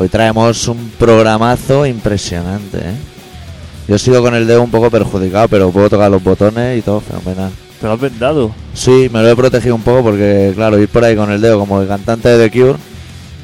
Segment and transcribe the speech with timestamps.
[0.00, 2.94] Hoy traemos un programazo impresionante, ¿eh?
[3.86, 7.00] Yo sigo con el dedo un poco perjudicado, pero puedo tocar los botones y todo
[7.00, 7.50] fenomenal.
[7.78, 8.50] Te lo has vendado.
[8.72, 11.58] Sí, me lo he protegido un poco porque, claro, ir por ahí con el dedo
[11.58, 12.78] como el cantante de The Cure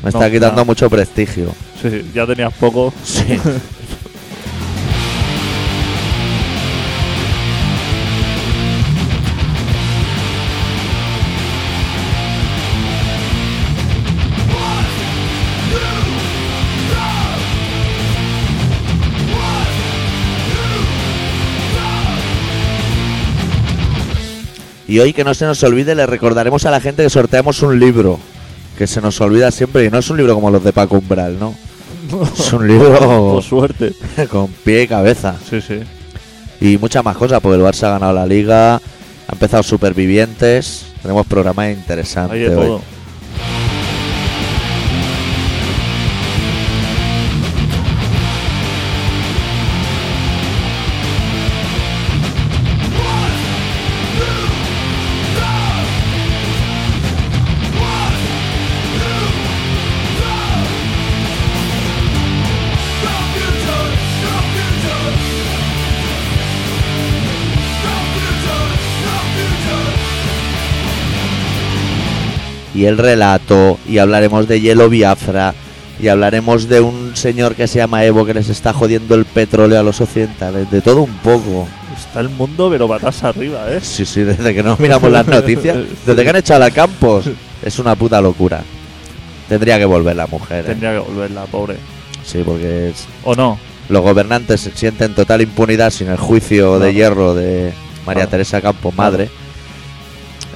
[0.03, 1.53] me está quitando mucho prestigio.
[1.83, 2.91] Sí, ya tenías poco.
[3.05, 3.39] Sí.
[24.89, 27.79] Y hoy que no se nos olvide, le recordaremos a la gente que sorteamos un
[27.79, 28.19] libro.
[28.79, 29.85] Que se nos olvida siempre.
[29.85, 31.55] Y no es un libro como los de Paco Umbral, ¿no?
[32.39, 33.93] Es un libro Por suerte.
[34.31, 35.35] con pie y cabeza.
[35.49, 35.81] Sí, sí.
[36.61, 40.87] Y muchas más cosas, porque el Barça ha ganado la liga, ha empezado Supervivientes.
[41.03, 42.81] Tenemos programa interesante Hay de hoy.
[72.77, 75.55] Y el relato, y hablaremos de Hielo Biafra,
[75.99, 79.81] y hablaremos de un señor que se llama Evo que les está jodiendo el petróleo
[79.81, 80.71] a los occidentales.
[80.71, 81.67] De todo un poco.
[81.97, 83.81] Está el mundo, pero patas arriba, ¿eh?
[83.81, 87.25] Sí, sí, desde que no miramos las noticias, desde que han echado a Campos,
[87.63, 88.63] es una puta locura.
[89.49, 90.65] Tendría que volver la mujer.
[90.67, 90.69] ¿eh?
[90.69, 91.77] Tendría que volver la pobre.
[92.25, 93.59] Sí, porque es- ¿O no?
[93.89, 97.73] los gobernantes se sienten total impunidad sin el juicio de hierro de
[98.05, 98.27] María.
[98.27, 99.31] Teresa Campos, madre.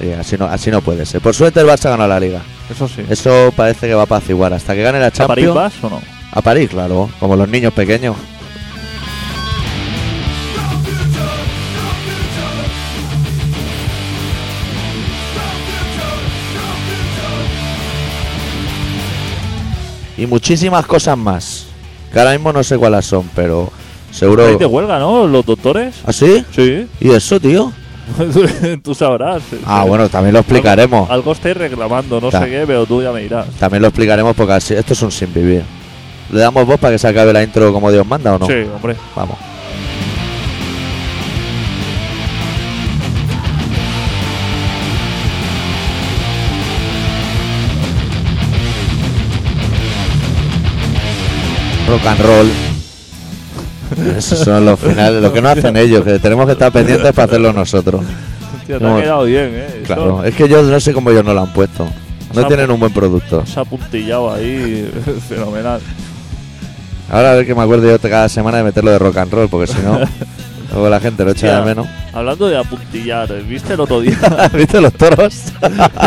[0.01, 1.21] Y así no, así no puede ser.
[1.21, 2.41] Por suerte el Barça ganó la liga.
[2.69, 3.03] Eso sí.
[3.09, 4.53] Eso parece que va a apaciguar.
[4.53, 5.55] Hasta que gane la ¿A París Champions.
[5.55, 6.01] vas o no?
[6.31, 7.09] A París, claro.
[7.19, 8.15] Como los niños pequeños.
[20.17, 21.65] Y muchísimas cosas más.
[22.13, 23.71] Que ahora mismo no sé cuáles son, pero
[24.11, 24.45] seguro.
[24.45, 25.25] Ahí de huelga, ¿no?
[25.25, 25.95] Los doctores.
[26.05, 26.43] ¿Ah, sí?
[26.55, 26.87] Sí.
[26.99, 27.71] ¿Y eso, tío?
[28.83, 29.41] tú sabrás.
[29.65, 31.01] Ah, bueno, también lo explicaremos.
[31.01, 32.41] Algo, algo estáis reclamando, no Ta.
[32.43, 33.47] sé qué, pero tú ya me dirás.
[33.59, 35.63] También lo explicaremos porque así, esto es un sin vivir.
[36.31, 38.45] ¿Le damos voz para que se acabe la intro como Dios manda o no?
[38.47, 38.95] Sí, hombre.
[39.15, 39.37] Vamos.
[51.87, 52.70] Rock and roll.
[54.17, 57.25] Esos son los finales, lo que no hacen ellos, que tenemos que estar pendientes para
[57.25, 58.01] hacerlo nosotros.
[58.59, 59.83] Hostia, te ha quedado bien, ¿eh?
[59.85, 61.87] Claro, es que yo no sé cómo ellos no lo han puesto.
[62.33, 63.45] No tienen un buen producto.
[63.45, 64.89] Se ha puntillado ahí.
[65.29, 65.81] Fenomenal.
[67.09, 69.49] Ahora a ver que me acuerdo yo cada semana de meterlo de rock and roll,
[69.49, 69.99] porque si no,
[70.71, 71.87] luego la gente lo echa de menos.
[72.13, 74.17] Hablando de apuntillar, ¿viste el otro día?
[74.37, 75.43] ¿Has visto los toros?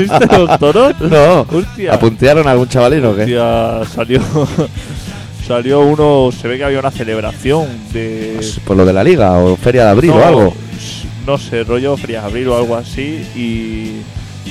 [0.00, 0.94] ¿Viste los toros?
[1.00, 1.42] No.
[1.42, 1.92] Hostia.
[1.92, 3.22] ¿Apuntearon a algún chavalino o qué?
[3.22, 4.20] Hostia, salió.
[5.46, 6.30] Salió uno.
[6.32, 8.40] Se ve que había una celebración de.
[8.64, 10.54] Por lo de la liga o feria de abril no, o algo.
[11.26, 13.24] No sé, rollo Frías de Abril o algo así.
[13.34, 14.02] Y,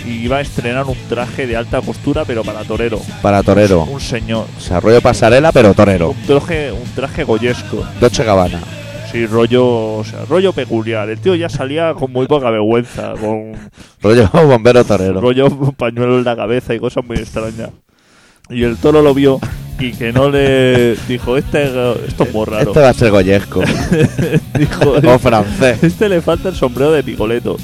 [0.08, 3.00] y iba a estrenar un traje de alta costura, pero para torero.
[3.22, 3.84] Para torero.
[3.84, 4.46] Un señor.
[4.58, 6.12] O sea, rollo pasarela, pero torero.
[6.12, 7.86] Un traje, un traje goyesco.
[8.00, 8.60] Dolce Gabbana.
[9.12, 11.08] Sí, rollo, o sea, rollo peculiar.
[11.08, 13.54] El tío ya salía con muy poca vergüenza, con
[14.02, 15.22] Rollo bombero torero.
[15.22, 17.70] rollo pañuelo en la cabeza y cosas muy extrañas.
[18.50, 19.40] Y el toro lo vio
[19.80, 21.64] y que no le dijo, este
[22.08, 22.70] esto es muy raro.
[22.70, 23.62] Esto va a ser goyesco.
[24.58, 25.84] dijo, o francés.
[25.84, 27.58] este le falta el sombrero de picoleto.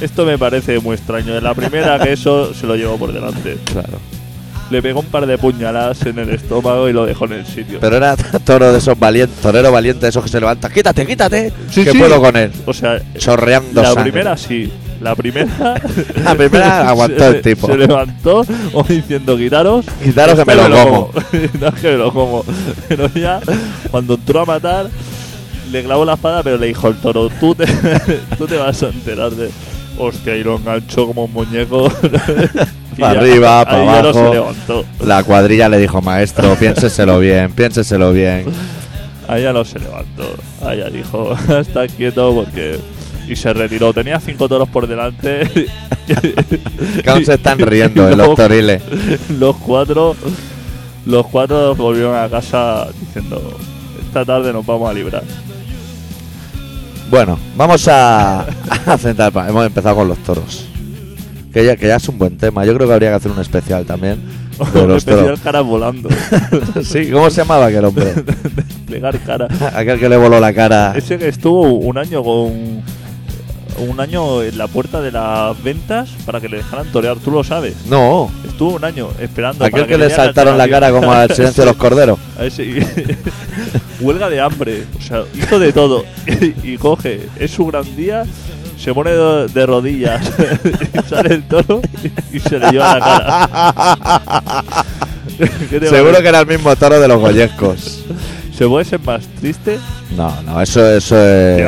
[0.00, 1.36] Esto me parece muy extraño.
[1.36, 3.56] En la primera que eso se lo llevó por delante.
[3.72, 4.00] Claro.
[4.70, 7.78] Le pegó un par de puñaladas en el estómago y lo dejó en el sitio.
[7.80, 10.68] Pero era toro de esos valientes, torero valiente de esos que se levanta.
[10.68, 11.52] Quítate, quítate.
[11.70, 11.98] Sí, que sí.
[11.98, 12.50] puedo con él.
[12.66, 14.10] o sea, Chorreando la sangre.
[14.10, 14.72] primera sí.
[15.04, 15.48] La primera.
[16.24, 17.66] La primera aguantó el tipo.
[17.66, 19.84] Se levantó o diciendo, quitaros.
[20.02, 21.10] Quitaros que me lo como.
[21.30, 22.44] Quitaros que me lo como.
[22.88, 23.40] Pero ya,
[23.90, 24.88] cuando entró a matar,
[25.70, 27.66] le clavó la espada, pero le dijo el toro, tú te,
[28.38, 29.50] tú te vas a enterar de.
[29.98, 31.86] Hostia, y lo enganchó como un muñeco.
[32.96, 34.12] Y Pa' ya- arriba, ahí pa' ya no abajo.
[34.12, 34.84] se levantó.
[35.04, 38.44] La cuadrilla le dijo, maestro, piénseselo bien, piénseselo bien.
[39.28, 40.34] Ahí ya no se levantó.
[40.64, 42.78] Ahí ya dijo, está quieto porque.
[43.28, 43.92] Y se retiró.
[43.92, 45.48] Tenía cinco toros por delante.
[47.02, 48.82] Que aún se están riendo en los toriles.
[49.38, 50.14] Los cuatro.
[51.06, 53.56] Los cuatro volvieron a casa diciendo:
[54.06, 55.22] Esta tarde nos vamos a librar.
[57.10, 58.40] Bueno, vamos a,
[58.86, 59.32] a centrar.
[59.48, 60.66] Hemos empezado con los toros.
[61.52, 62.64] Que ya, que ya es un buen tema.
[62.66, 64.18] Yo creo que habría que hacer un especial también.
[64.74, 65.40] de los especial toros.
[65.40, 66.08] cara volando.
[66.82, 68.12] sí, ¿cómo se llamaba aquel hombre?
[68.86, 69.48] Plegar cara.
[69.74, 70.92] aquel que le voló la cara.
[70.96, 72.82] Ese que estuvo un año con.
[73.78, 77.42] Un año en la puerta de las ventas para que le dejaran torear, tú lo
[77.44, 77.74] sabes.
[77.86, 79.64] No, Estuvo un año esperando.
[79.64, 82.18] aquel para que le saltaron la cara como al silencio de los corderos.
[82.38, 82.86] A ese-
[84.00, 84.84] Huelga de hambre.
[84.98, 86.04] O sea, hizo de todo.
[86.62, 88.24] y coge, es su gran día,
[88.78, 90.24] se pone de, de rodillas,
[91.08, 91.80] sale el toro
[92.32, 94.74] y, y se le lleva la cara.
[95.70, 98.04] ¿Qué te Seguro que era el mismo toro de los goyescos.
[98.56, 99.78] ¿Se puede ser más triste?
[100.16, 101.66] No, no, eso, eso es.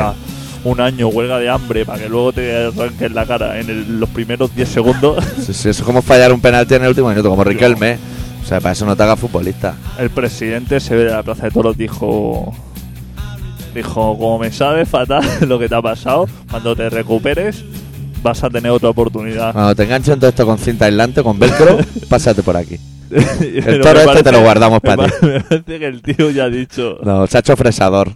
[0.69, 4.09] Un año huelga de hambre para que luego te arranquen la cara en el- los
[4.09, 5.23] primeros 10 segundos.
[5.37, 7.97] Sí, sí, eso es como fallar un penalti en el último minuto, como Riquelme.
[8.43, 9.75] O sea, para eso no te hagas futbolista.
[9.99, 12.53] El presidente se ve de la Plaza de Toros dijo
[13.75, 17.63] dijo como me sabe fatal lo que te ha pasado cuando te recuperes
[18.23, 21.77] vas a tener otra oportunidad Cuando te enganchen todo esto con cinta aislante, con velcro,
[22.09, 22.77] pásate por aquí.
[23.09, 25.13] Pero toro este te lo guardamos para ti.
[25.21, 28.11] me parece que el tío ya ha dicho No, se ha hecho fresador.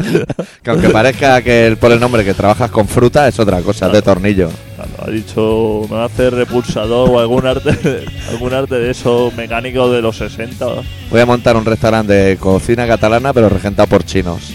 [0.62, 3.86] que aunque parezca que el, por el nombre que trabajas con fruta, es otra cosa,
[3.86, 4.48] es de tornillo.
[4.76, 9.32] claro, ha dicho me va a hacer repulsador o algún arte algún arte de esos
[9.34, 10.66] mecánicos de los 60
[11.10, 14.50] Voy a montar un restaurante de cocina catalana, pero regentado por chinos.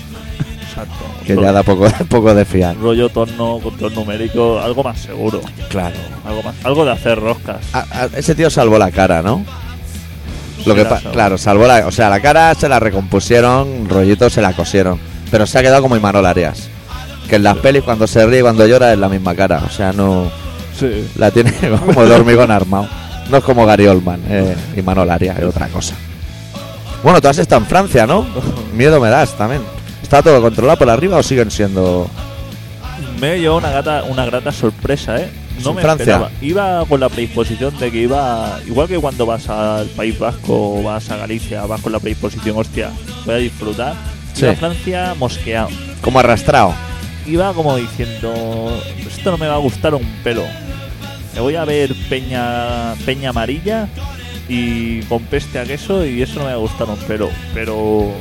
[0.62, 2.76] exacto Que ya da poco, poco de fiar.
[2.78, 5.96] rollo torno control numérico algo más seguro Claro.
[6.26, 7.58] algo más algo de hacer roscas
[8.16, 9.44] ese tío salvó la cara, ¿no?
[10.66, 14.54] Lo que claro, salvó la, o sea, la cara se la recompusieron, rollito se la
[14.54, 15.00] cosieron,
[15.32, 16.70] pero se ha quedado como Imanol Arias,
[17.30, 19.70] que en las pelis cuando se ríe y cuando llora es la misma cara, o
[19.70, 20.32] sea, no
[20.80, 21.54] sí la tiene
[21.86, 22.88] como de hormigón armado.
[23.30, 25.96] No es como Gary Oldman, eh, Imanol Arias, es otra cosa.
[27.04, 28.26] Bueno, tú has estado en Francia, ¿no?
[28.74, 29.62] Miedo me das también.
[30.04, 32.08] ¿Está todo controlado por arriba o siguen siendo
[33.20, 35.30] Me llevó una gata, una grata sorpresa, ¿eh?
[35.64, 36.04] No ¿En me Francia?
[36.04, 36.32] esperaba.
[36.42, 40.84] Iba con la predisposición de que iba, igual que cuando vas al País Vasco o
[40.84, 42.92] vas a Galicia, vas con la predisposición, hostia,
[43.26, 43.96] voy a disfrutar.
[44.38, 44.56] Iba Sí.
[44.58, 45.70] Francia mosqueado.
[46.02, 46.74] como arrastrado?
[47.26, 50.44] Iba como diciendo, esto no me va a gustar un pelo.
[51.34, 53.88] Me voy a ver Peña, Peña Amarilla
[54.48, 57.30] y con peste a queso y eso no me va a gustar un pelo.
[57.54, 58.12] Pero...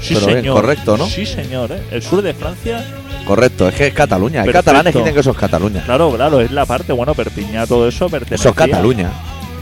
[0.00, 0.54] Sí, Pero bien, señor.
[0.60, 1.06] correcto, ¿no?
[1.06, 1.82] Sí, señor, ¿eh?
[1.90, 2.84] El sur de Francia
[3.26, 4.42] Correcto, es que es Cataluña.
[4.42, 5.82] Hay catalanes que dicen que eso es Cataluña.
[5.84, 8.36] Claro, claro, es la parte, bueno, Perpiñá, todo eso pertenece.
[8.36, 9.10] Eso es Cataluña,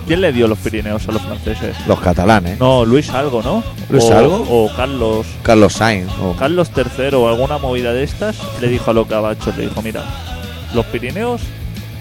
[0.06, 1.76] ¿Quién le dio los Pirineos a los franceses?
[1.86, 2.58] los catalanes.
[2.58, 3.62] No, Luis algo, ¿no?
[3.88, 4.36] ¿Luis o, algo?
[4.50, 5.26] O Carlos.
[5.42, 6.10] Carlos Sainz.
[6.22, 9.80] o- Carlos III o alguna movida de estas le dijo a los gabachos, le dijo,
[9.82, 10.02] mira,
[10.74, 11.40] los Pirineos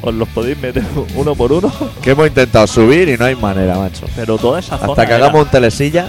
[0.01, 0.83] os los podéis meter
[1.15, 1.71] uno por uno,
[2.01, 4.05] Que hemos intentado subir y no hay manera, macho.
[4.15, 6.07] pero toda esa zona Hasta que era- hagamos un telesilla.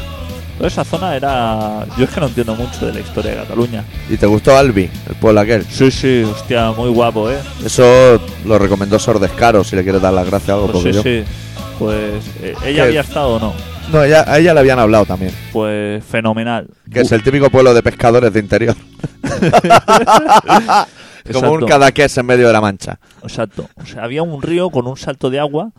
[0.59, 1.87] toda esa zona era...
[1.97, 3.85] Yo es que no entiendo mucho de la historia de Cataluña.
[4.11, 5.65] ¿Y te gustó Albi, el pueblo aquel?
[5.71, 7.39] Sí, sí, hostia, muy guapo, ¿eh?
[7.65, 10.67] Eso lo recomendó Sordescaro, si le quieres dar las gracias a algo.
[10.73, 11.25] Pues porque sí, yo- sí.
[11.79, 13.53] Pues eh, ella había estado o no.
[13.93, 15.33] No, ella- a ella le habían hablado también.
[15.53, 16.69] Pues fenomenal.
[16.91, 18.77] Que es el típico pueblo de pescadores de interior.
[21.33, 21.67] Como un Exacto.
[21.67, 22.99] cadaqués en medio de la mancha.
[23.23, 23.69] Exacto.
[23.83, 25.71] O sea, había un río con un salto de agua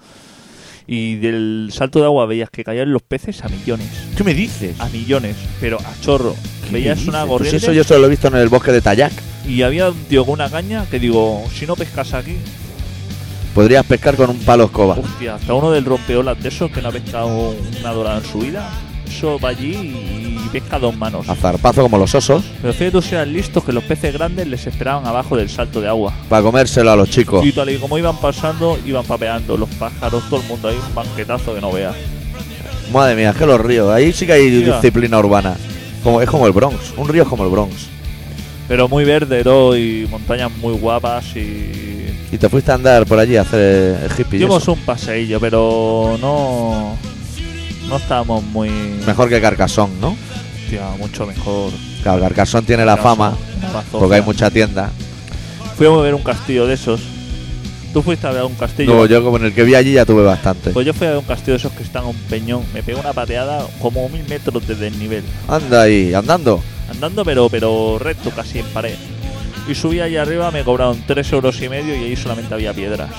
[0.87, 3.87] y del salto de agua veías que caían los peces a millones.
[4.17, 4.79] ¿Qué me dices?
[4.79, 6.35] A millones, pero a chorro.
[6.71, 9.13] Veías una Pues eso yo solo lo he visto en el bosque de Tayac.
[9.47, 12.37] y había un tío con una caña que digo, si no pescas aquí,
[13.55, 14.95] Podrías pescar con un palo escoba.
[14.99, 18.39] hostia, hasta uno del rompeolas de esos que no ha pescado una dorada en su
[18.39, 18.69] vida,
[19.07, 19.95] eso va allí
[20.45, 21.29] y pesca a dos manos.
[21.29, 22.43] A zarpazo como los osos.
[22.61, 25.87] Pero fíjate tú sean listos que los peces grandes les esperaban abajo del salto de
[25.87, 26.13] agua.
[26.27, 27.45] Para comérselo a los chicos.
[27.45, 30.93] Y tal y como iban pasando, iban papeando los pájaros, todo el mundo ahí, un
[30.93, 31.95] banquetazo que no veas.
[32.91, 33.89] Madre mía, es que los ríos.
[33.89, 34.75] Ahí sí que hay Mira.
[34.75, 35.55] disciplina urbana.
[36.03, 36.93] Como, es como el Bronx.
[36.97, 37.87] Un río es como el Bronx.
[38.67, 39.77] Pero muy verde, ¿no?
[39.77, 42.04] Y montañas muy guapas y...
[42.35, 44.39] Y te fuiste a andar por allí a hacer el hippie.
[44.39, 46.97] Dimos un paseillo, pero no...
[47.87, 48.69] No estábamos muy...
[49.07, 50.17] Mejor que Carcasón, ¿no?
[50.61, 51.71] Hostia, mucho mejor.
[52.03, 53.37] Claro, Carcasón tiene la fama
[53.89, 54.91] porque hay mucha tienda.
[55.77, 56.99] Fuimos a ver un castillo de esos.
[57.93, 58.93] ¿Tú fuiste a ver un castillo?
[58.93, 60.71] No, yo como en el que vi allí ya tuve bastante.
[60.71, 62.65] Pues yo fui a ver un castillo de esos que están a un peñón.
[62.73, 65.23] Me pegó una pateada como mil metros de desnivel.
[65.47, 66.61] Anda ahí, andando.
[66.91, 68.95] Andando pero, pero recto, casi en pared.
[69.67, 73.09] Y subí allá arriba, me cobraron tres euros y medio y ahí solamente había piedras.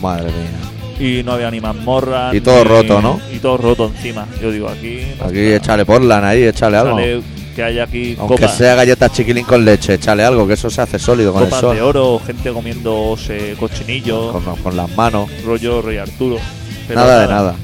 [0.00, 0.98] Madre mía.
[1.00, 2.30] Y no había ni mazmorra.
[2.34, 3.20] Y todo ni- roto, ¿no?
[3.32, 4.26] Y todo roto encima.
[4.40, 5.02] Yo digo, aquí.
[5.18, 5.56] no Aquí está.
[5.56, 6.96] échale porlan ahí, échale algo.
[6.96, 7.20] Sale
[7.56, 10.80] que hay aquí Aunque copas, sea galletas chiquilín con leche, échale algo, que eso se
[10.80, 11.74] hace sólido con el copas sol.
[11.76, 15.28] de oro, gente comiéndose cochinillo, Con, con las manos.
[15.44, 16.38] rollo Rey Arturo.
[16.86, 17.54] Pero nada de nada.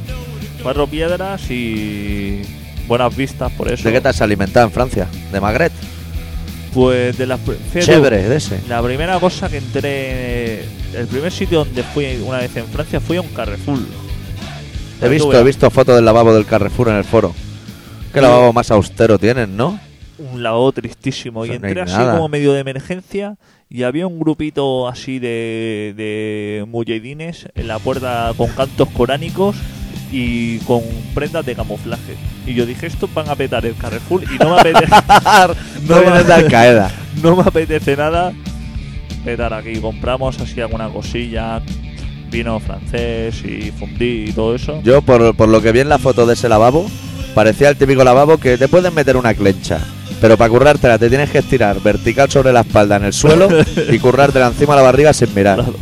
[0.63, 2.41] Cuatro piedras y
[2.89, 3.85] buenas vistas por eso.
[3.85, 5.07] ¿De qué te has alimentado en Francia?
[5.33, 5.73] ¿De Magret?
[6.75, 7.41] Pues de las.
[7.79, 8.61] Chévere, de ese.
[8.69, 10.65] La primera cosa que entré.
[10.95, 13.79] El primer sitio donde fui una vez en Francia fui a un Carrefour.
[15.01, 17.33] He visto, he visto fotos del lavabo del Carrefour en el foro.
[18.13, 18.25] Qué Sí.
[18.25, 19.79] lavabo más austero tienen, ¿no?
[20.17, 21.45] un lavabo tristísimo.
[21.45, 22.15] Y no entré así nada.
[22.15, 23.37] como medio de emergencia
[23.69, 29.57] y había un grupito así de, de mujahidines en la puerta con cantos coránicos
[30.15, 30.81] y con
[31.13, 32.15] prendas de camuflaje.
[32.47, 34.87] Y yo dije, estos van a petar el Carrefour y no me apetece,
[35.89, 36.91] no vienen de Al Qaeda.
[37.23, 38.33] no me apetece nada
[39.25, 39.75] petar aquí.
[39.81, 41.61] Compramos así alguna cosilla,
[42.31, 44.81] vino francés y fundí y todo eso.
[44.85, 46.89] Yo, por, por lo que vi en la foto de ese lavabo,
[47.35, 49.81] parecía el típico lavabo que te pueden meter una clencha.
[50.21, 53.49] Pero para currártela te tienes que estirar vertical sobre la espalda en el suelo
[53.91, 55.57] y currártela encima de la barriga sin mirar.
[55.57, 55.75] Claro,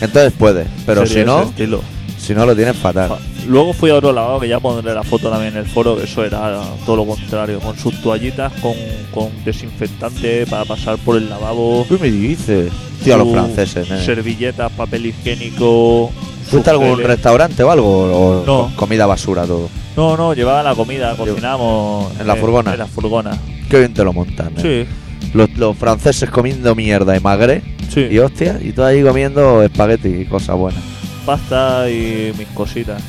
[0.00, 1.80] Entonces puedes, pero si no, estilo.
[2.18, 3.16] si no lo tienes fatal.
[3.50, 6.04] Luego fui a otro lavabo que ya pondré la foto también en el foro, que
[6.04, 8.74] eso era todo lo contrario, con sus toallitas, con,
[9.12, 11.84] con desinfectante para pasar por el lavabo.
[11.88, 12.70] ¿Qué me dices?
[13.02, 14.04] Tío, los su franceses, eh.
[14.04, 16.12] Servilletas, papel higiénico.
[16.48, 17.06] ¿Fuiste a algún geles.
[17.06, 17.88] restaurante o algo?
[18.02, 18.44] ¿O No.
[18.44, 19.68] co- comida basura todo?
[19.96, 22.12] No, no, llevaba la comida, cocinamos.
[22.20, 22.72] ¿En la furgona?
[22.72, 23.36] En la furgona.
[23.68, 24.86] Qué bien te lo montan, eh.
[25.22, 28.06] Sí, Los, los franceses comiendo mierda y magre sí.
[28.10, 30.82] y hostia, y tú ahí comiendo espagueti y cosas buenas.
[31.26, 33.02] Pasta y mis cositas.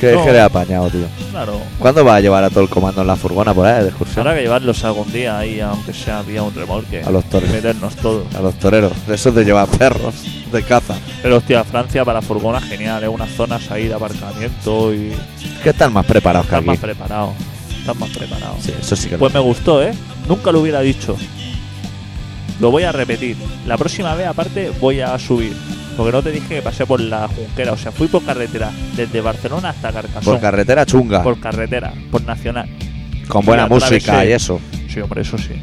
[0.00, 0.20] ¿Qué No.
[0.20, 1.06] es que le ha apañado, tío?
[1.32, 1.60] Claro.
[1.78, 4.20] ¿Cuándo vas a llevar a todo el comando en la furgona por ahí de excursión?
[4.26, 7.02] Habrá que llevarlos algún día ahí, aunque sea vía un remolque.
[7.02, 7.48] A los toros.
[7.48, 8.32] Y meternos todos.
[8.34, 8.92] A los toreros.
[9.06, 10.14] De esos de llevar perros
[10.52, 10.94] de caza.
[11.22, 15.12] Pero hostia, Francia para furgona genial, es unas zonas ahí de aparcamiento y
[15.62, 16.82] Que están más preparados que están más aquí.
[16.86, 17.30] preparados.
[17.80, 18.56] Están más preparados.
[18.62, 19.92] Sí, eso sí que lo- Pues me gustó, ¿eh?
[20.28, 21.16] Nunca lo hubiera dicho.
[22.60, 23.36] Lo voy a repetir.
[23.66, 25.54] La próxima vez, aparte, voy a subir.
[25.98, 27.72] Porque no te dije que pasé por la Junquera.
[27.72, 28.70] O sea, fui por carretera.
[28.94, 30.22] Desde Barcelona hasta Carcasón.
[30.22, 31.24] Por carretera chunga.
[31.24, 31.92] Por carretera.
[32.12, 32.68] Por nacional.
[33.26, 34.60] con buena y música y eso.
[34.88, 35.60] Sí, hombre, eso sí.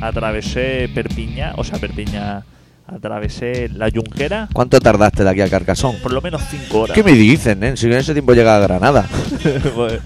[0.00, 1.52] Atravesé Perpiña.
[1.58, 2.42] O sea, Perpiña.
[2.86, 4.48] Atravesé la Junquera.
[4.50, 5.96] ¿Cuánto tardaste de aquí a Carcasón?
[6.02, 6.94] Por lo menos 5 horas.
[6.94, 7.76] ¿Qué me dicen, eh?
[7.76, 9.04] Si en ese tiempo llega a Granada.
[9.74, 10.00] Pues,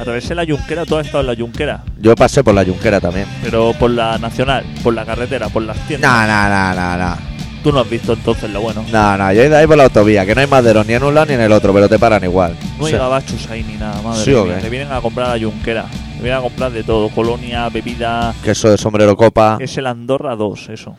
[0.00, 0.84] atravesé la Junquera.
[0.86, 1.84] Tú has estado en la Junquera.
[2.00, 3.28] Yo pasé por la Junquera también.
[3.44, 4.64] Pero por la nacional.
[4.82, 5.48] Por la carretera.
[5.50, 6.10] Por las tiendas.
[6.10, 7.31] No, no, no, no, no.
[7.62, 8.84] Tú no has visto entonces lo bueno.
[8.90, 11.02] No, no, yo he ido ahí por la autovía, que no hay maderos ni en
[11.04, 12.56] un lado ni en el otro, pero te paran igual.
[12.78, 14.56] No O hay sea, gabachos ahí ni nada, madre ¿Sí o mía.
[14.56, 14.62] qué?
[14.62, 15.86] Te vienen a comprar a Junquera.
[16.16, 17.08] Te vienen a comprar de todo.
[17.10, 18.34] Colonia, bebida.
[18.42, 19.58] queso de sombrero copa.
[19.60, 20.96] Es el Andorra 2, eso.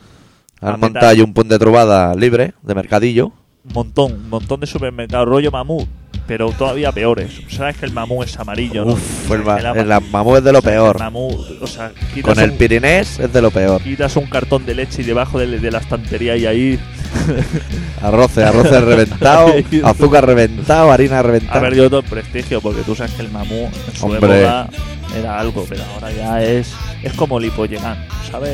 [0.62, 3.26] Han a montado ahí un punt de trubada libre, de mercadillo.
[3.66, 5.28] Un montón, un montón de supermercados.
[5.28, 5.86] Rollo mamut,
[6.26, 7.32] pero todavía peores.
[7.48, 8.92] Sabes que el mamut es amarillo, ¿no?
[8.92, 10.96] Uf, el, ma- El ama- el mamú es de lo peor.
[11.00, 11.16] El
[11.60, 13.82] o sea, Con el un, pirinés es de lo peor.
[13.82, 16.78] quitas un cartón de leche y debajo de, de la estantería y ahí
[18.02, 19.54] Arroces, arroces reventado,
[19.84, 21.60] azúcar reventado, harina ha reventada.
[21.60, 24.18] perdido todo el prestigio porque tú sabes que el mamut en su Hombre.
[24.44, 24.68] época
[25.16, 27.96] era algo, pero ahora ya es es como el Hipollegán,
[28.30, 28.50] ¿sabes?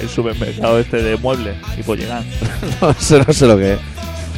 [0.00, 2.24] El supermercado este de muebles, Hipollegán.
[2.80, 3.78] No sé, no sé lo que es.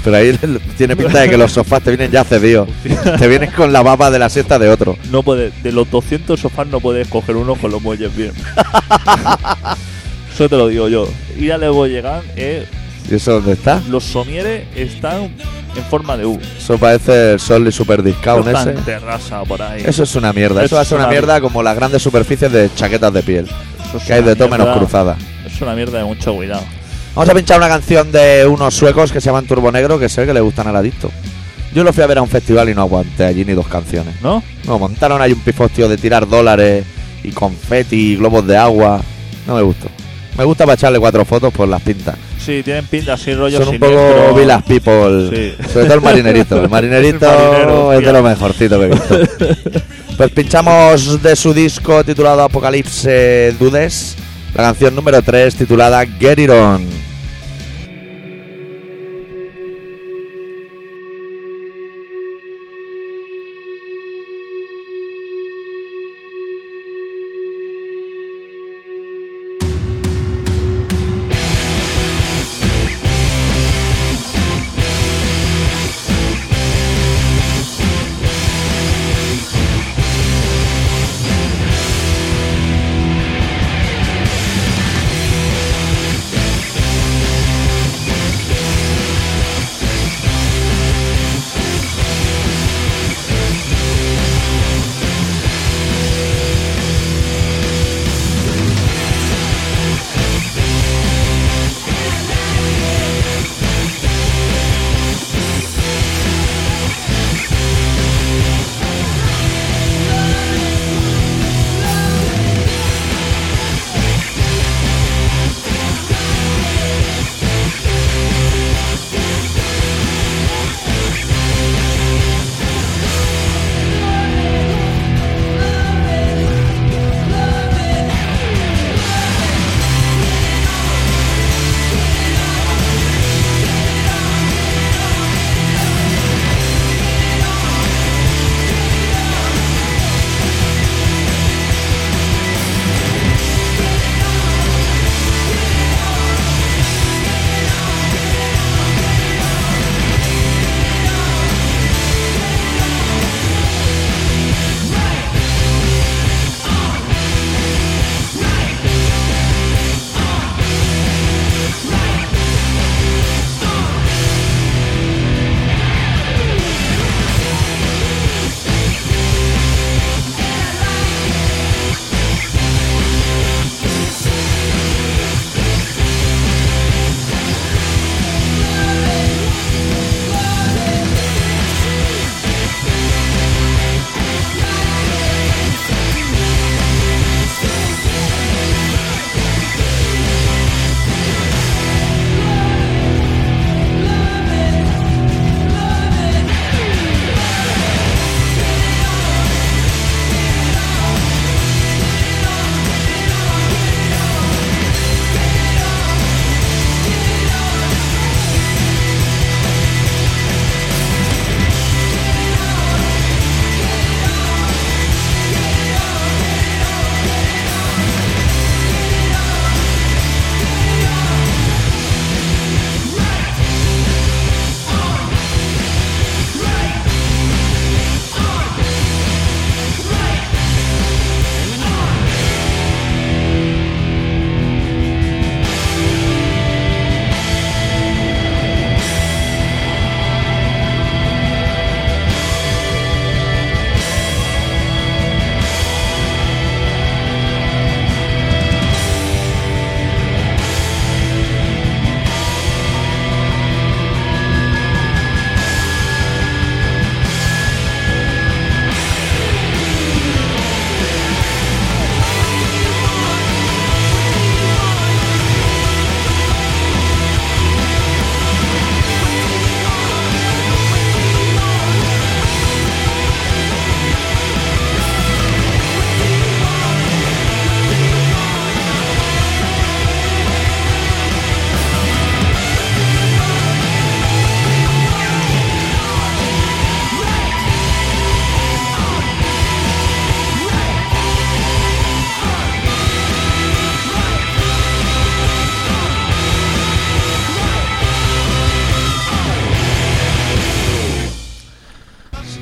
[0.02, 0.38] Pero ahí
[0.78, 2.68] tiene pinta de que los sofás te vienen ya cedidos.
[3.18, 4.96] Te vienen con la baba de la siesta de otro.
[5.10, 8.32] No puede, de los 200 sofás no puedes coger uno con los muelles bien.
[10.32, 11.08] Eso te lo digo yo.
[11.38, 12.64] Ir al Hipollegán es
[13.10, 13.82] ¿Y eso dónde está?
[13.88, 15.22] los somieres están
[15.76, 16.38] en forma de U.
[16.58, 18.72] Eso parece el Sol y Super Discount No ese.
[18.82, 19.82] terraza por ahí.
[19.84, 20.60] Eso es una mierda.
[20.60, 23.12] Eso Eso va a ser es una una- mierda como las grandes superficies de chaquetas
[23.12, 23.46] de piel.
[23.88, 25.16] Eso Que hay de todo menos cruzada.
[25.44, 26.62] Es una mierda de mucho cuidado.
[27.14, 30.26] Vamos a pinchar una canción de unos suecos que se llaman Turbo Negro, que sé
[30.26, 31.10] que le gustan al adicto.
[31.74, 34.14] Yo lo fui a ver a un festival y no aguanté allí ni dos canciones.
[34.22, 34.42] ¿No?
[34.66, 36.84] No, montaron ahí un pifostio de tirar dólares
[37.22, 39.00] y confeti y globos de agua.
[39.46, 39.88] No me gustó.
[40.38, 42.16] Me gusta para echarle cuatro fotos por las pintas.
[42.44, 44.16] Sí, tienen pinta así rollo Son un siniestro.
[44.26, 45.28] poco Villas People.
[45.30, 45.54] Sí.
[45.72, 46.62] Sobre todo el marinerito.
[46.62, 49.18] El marinerito El marinero, es de lo mejorcito que he visto.
[50.16, 54.16] Pues pinchamos de su disco titulado Apocalipse Dudes,
[54.54, 56.86] la canción número 3 titulada Get It On.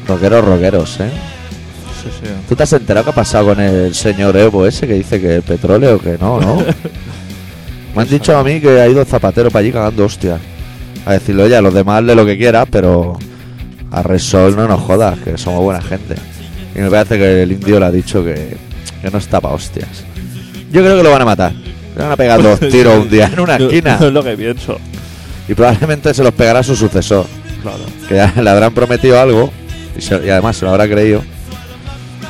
[0.07, 1.11] Rockeros, rockeros, ¿eh?
[2.03, 2.31] Sí, sí.
[2.49, 5.37] ¿Tú te has enterado qué ha pasado con el señor Evo ese que dice que
[5.37, 6.57] el petróleo, que no, no?
[7.95, 10.41] Me han dicho a mí que ha ido Zapatero para allí cagando hostias.
[11.05, 13.19] A decirle, oye, a los demás de lo que quieras, pero
[13.91, 16.15] a Resol no nos jodas, que somos buena gente.
[16.75, 18.57] Y me parece que el indio le ha dicho que,
[19.03, 20.05] que no está para hostias.
[20.71, 21.53] Yo creo que lo van a matar.
[21.97, 23.99] Le van a pegar dos tiros un día en una esquina.
[24.01, 24.79] Es lo que pienso.
[25.49, 27.27] Y probablemente se los pegará su sucesor.
[27.63, 27.85] Claro.
[28.09, 29.51] Que ya le habrán prometido algo
[29.99, 31.23] y, se- y además se lo habrá creído.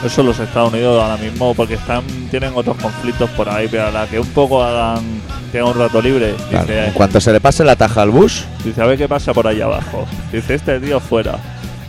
[0.05, 3.91] Eso los Estados Unidos ahora mismo, porque están tienen otros conflictos por ahí, pero a
[3.91, 5.03] la que un poco hagan,
[5.51, 8.43] tengan un rato libre, Claro, dice, en cuanto se le pase la taja al Bush,
[8.65, 10.07] dice, a ver qué pasa por ahí abajo.
[10.33, 11.37] Dice, este tío fuera,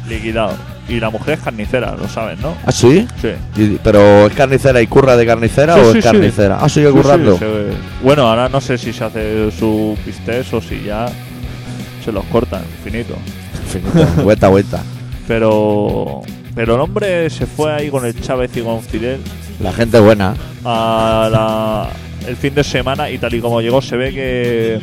[0.07, 0.53] liquidado.
[0.87, 2.55] Y la mujer es carnicera, lo sabes, ¿no?
[2.65, 3.07] ¿ah, sí?
[3.21, 3.27] Sí.
[3.61, 6.11] Y- ¿Pero es carnicera y curra de carnicera Sí, o sí, es sí.
[6.11, 6.57] carnicera?
[6.59, 7.33] Ah, sigue Sí, currando.
[7.33, 11.05] sí, se- bueno, ahora no sé si se hace su pistés o si ya
[12.03, 13.13] se los cortan, finito.
[13.71, 14.81] Finito, vuelta, vuelta.
[15.29, 16.21] Pero
[16.55, 19.21] pero el hombre se fue ahí con el Chávez y con Fidel
[19.61, 20.33] La gente buena.
[20.65, 21.89] a la-
[22.27, 24.79] el fin de semana y tal y como llegó se ve que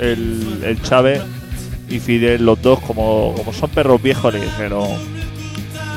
[0.00, 1.22] el, el Chávez
[1.88, 4.88] y Fidel los dos como, como son perros viejos le dijeron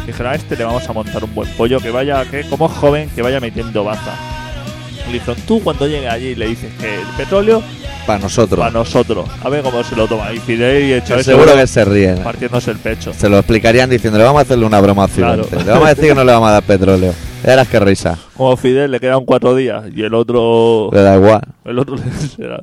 [0.06, 2.72] dijeron a este le vamos a montar un buen pollo que vaya que como es
[2.74, 4.14] joven que vaya metiendo baza
[5.08, 7.62] le dijeron tú cuando llegue allí le dices que el petróleo
[8.06, 8.60] Para nosotros.
[8.60, 11.68] para nosotros a ver cómo se lo toma y Fidel y Que Chávez seguro que
[11.68, 12.18] se ríen.
[12.24, 15.48] partiéndose el pecho Se lo explicarían diciéndole, vamos a hacerle una broma a Occidente.
[15.48, 15.64] Claro.
[15.66, 17.14] Le vamos a decir que no le vamos a dar petróleo.
[17.44, 18.18] Ya verás qué risa.
[18.36, 21.42] como Fidel le quedan cuatro días y el otro Le da igual.
[21.66, 22.04] El otro le
[22.36, 22.60] será.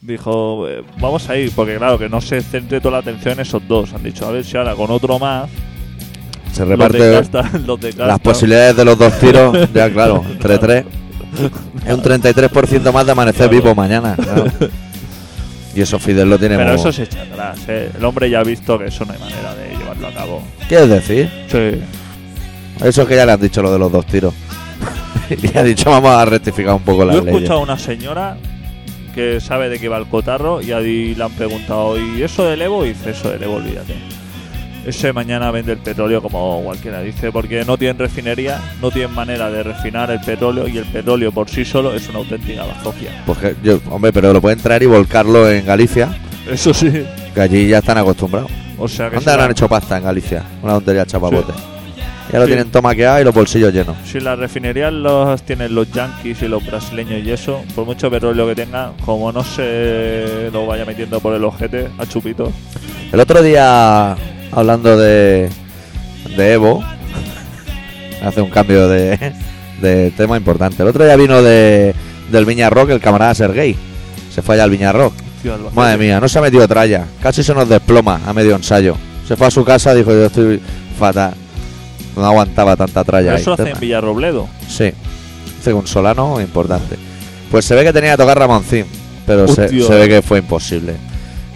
[0.00, 3.40] Dijo, eh, vamos a ir, porque claro, que no se centre toda la atención en
[3.40, 3.92] esos dos.
[3.92, 5.50] Han dicho, a ver si ahora con otro más,
[6.52, 8.06] Se los de reparte casta, los de casta.
[8.06, 9.56] las posibilidades de los dos tiros.
[9.74, 10.84] Ya, claro, entre tres.
[10.86, 11.09] Es
[11.86, 14.14] un 33% más de amanecer vivo mañana.
[14.16, 14.44] claro.
[15.72, 17.92] Y eso Fidel lo tiene Pero muy- eso se echa atrás, eh.
[17.96, 20.42] El hombre ya ha visto que eso no hay manera de llevarlo a cabo.
[20.68, 21.30] ¿Quieres decir?
[21.48, 21.80] Sí.
[22.84, 24.34] Eso es que ya le han dicho lo de los dos tiros.
[25.30, 27.34] y ha dicho, vamos a rectificar un poco Yo las he leyes.
[27.34, 28.36] escuchado a una señora
[29.14, 32.62] que sabe de qué va el cotarro y ahí le han preguntado, ¿y eso del
[32.62, 32.84] Evo?
[32.84, 33.94] Y dice, eso del Evo, olvídate.
[34.86, 39.50] Ese mañana vende el petróleo como cualquiera dice, porque no tienen refinería, no tienen manera
[39.50, 43.10] de refinar el petróleo y el petróleo por sí solo es una auténtica bazofia.
[43.26, 46.08] Pues que yo, hombre, pero lo pueden traer y volcarlo en Galicia,
[46.50, 46.90] Eso sí.
[47.34, 48.50] que allí ya están acostumbrados.
[48.78, 50.42] O sea que ¿Dónde han hecho pasta en Galicia?
[50.62, 51.52] Una tontería chapapote.
[52.32, 52.52] Ya lo Sí.
[52.52, 53.96] tienen tomaqueado y los bolsillos llenos.
[54.06, 58.46] si las refinerías los tienen los yanquis y los brasileños y eso, por mucho petróleo
[58.46, 62.50] que tengan, como no se lo vaya metiendo por el ojete a chupito,
[63.12, 64.16] El otro día,
[64.52, 65.48] hablando de,
[66.36, 66.82] de Evo,
[68.22, 69.32] hace un cambio de,
[69.80, 70.82] de tema importante.
[70.82, 71.94] El otro día vino de,
[72.30, 73.76] del Viña Rock el camarada Sergey.
[74.34, 75.14] Se fue allá al Viña Rock.
[75.42, 75.76] tío, Albacete.
[75.76, 77.06] Madre mía, no se ha metido tralla.
[77.22, 78.96] Casi se nos desploma a medio ensayo.
[79.26, 80.60] Se fue a su casa, dijo yo estoy
[80.98, 81.34] fatal.
[82.16, 83.36] No aguantaba tanta tralla.
[83.36, 83.56] Eso ahí.
[83.60, 84.48] hace en Villarrobledo.
[84.68, 84.92] Sí,
[85.60, 86.96] hace un solano importante.
[87.50, 88.84] Pues se ve que tenía que tocar Ramoncín,
[89.26, 90.94] pero se, se ve que fue imposible.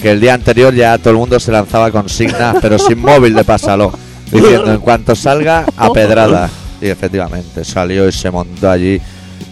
[0.05, 3.43] Que el día anterior ya todo el mundo se lanzaba consignas, pero sin móvil de
[3.43, 3.91] pásalo,
[4.31, 6.51] diciendo en cuanto salga, a pedrada.
[6.79, 9.01] Y efectivamente, salió y se montó allí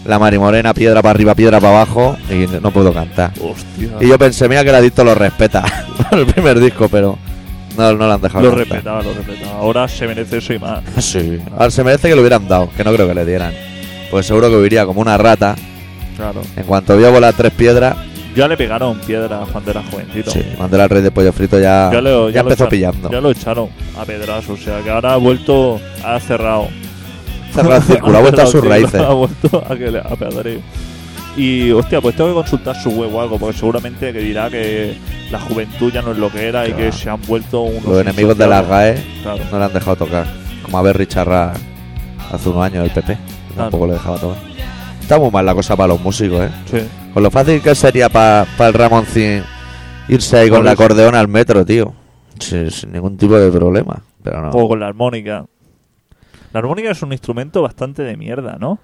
[0.05, 3.31] la marimorena, piedra para arriba, piedra para abajo, y no puedo cantar.
[3.41, 3.97] Hostia.
[3.99, 5.63] Y yo pensé, mira que el adicto lo respeta,
[6.11, 7.17] el primer disco, pero
[7.75, 8.43] no, no lo han dejado.
[8.43, 8.67] lo cantar.
[8.67, 9.57] respetaba, lo respetaba.
[9.57, 10.83] Ahora se merece eso y más.
[10.99, 13.55] Sí, ahora se merece que lo hubieran dado, que no creo que le dieran.
[14.11, 15.55] Pues seguro que huiría como una rata.
[16.15, 16.43] Claro.
[16.55, 17.95] En cuanto vio volar tres piedras,
[18.35, 20.31] Ya le pegaron piedra cuando era jovencito.
[20.31, 23.09] sí, Mandela al rey de pollo frito ya, Ya, lo- ya lo empezó echaron- pillando.
[23.11, 23.69] Ya lo echaron
[23.99, 26.67] a pedras, o sea que ahora ha vuelto, ha cerrado.
[27.53, 29.01] Cerrado el círculo, ha vuelto a sus el raíces.
[29.01, 30.59] Ha vuelto a que le a pedreo.
[31.37, 34.95] Y hostia, pues tengo que consultar su web o algo, porque seguramente que dirá que
[35.31, 36.83] la juventud ya no es lo que era y Claro.
[36.85, 38.95] que se han vuelto unos Los enemigos de la insociables.
[39.01, 39.43] GAE Claro.
[39.51, 40.27] no le han dejado tocar.
[40.63, 41.31] Como a ver Richard
[42.31, 43.17] hace unos años el PP.
[43.55, 44.37] Tampoco le dejaba tocar.
[45.01, 46.49] Está muy mal la cosa para los músicos, ¿eh?
[46.71, 46.77] Sí.
[47.13, 49.43] Con lo fácil que sería para el Ramoncín
[50.07, 51.93] irse ahí con el acordeón al metro, tío.
[52.39, 54.01] Sin ningún tipo de problema.
[54.23, 54.49] Pero no.
[54.51, 55.45] O con la armónica.
[56.51, 58.79] La armónica es un instrumento bastante de mierda, ¿no?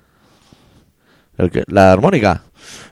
[1.38, 2.44] El que- la armónica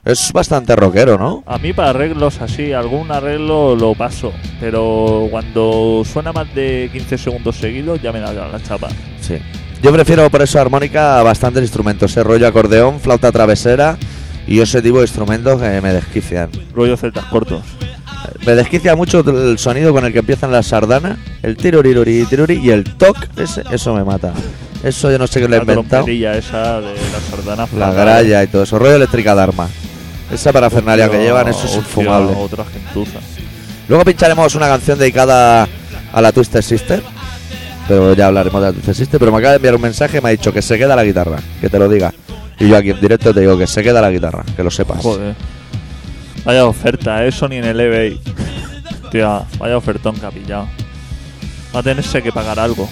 [0.04, 1.42] es bastante rockero, ¿no?
[1.46, 7.18] A mí para arreglos así, algún arreglo lo paso, pero cuando suena más de 15
[7.18, 8.88] segundos seguidos ya me da la chapa.
[9.20, 9.36] Sí.
[9.82, 12.10] Yo prefiero por eso armónica a bastantes instrumentos.
[12.10, 13.98] Ese rollo acordeón, flauta travesera
[14.48, 16.50] y ese tipo de instrumentos que me desquician.
[16.74, 17.62] Rollo celtas cortos.
[18.44, 22.70] Me desquicia mucho el sonido con el que empiezan las sardanas, el tiruriruri, tiruri y
[22.70, 24.32] el toc, ese, eso me mata.
[24.82, 26.04] Eso yo no sé qué le he La inventado.
[26.04, 27.72] trompetilla esa de las sardanas.
[27.74, 28.78] La gralla y todo eso.
[28.78, 29.68] Rollo eléctrica de arma.
[30.32, 32.32] Esa parafernalia que Hostia, llevan, eso es hostia, infumable.
[32.36, 32.64] Otra.
[33.88, 35.66] Luego pincharemos una canción dedicada
[36.12, 37.02] a la Twisted Sister.
[37.86, 39.18] pero ya hablaremos de Alter System.
[39.18, 41.38] Pero me acaba de enviar un mensaje, me ha dicho que se queda la guitarra,
[41.60, 42.12] que te lo diga.
[42.60, 44.98] Y yo aquí en directo te digo que se queda la guitarra, que lo sepas.
[44.98, 45.34] Joder.
[46.44, 47.30] Vaya oferta, ¿eh?
[47.32, 48.20] Sony en el eBay.
[49.10, 50.68] Tía, vaya ofertón que ha pillado.
[51.74, 52.88] Va a tenerse que pagar algo.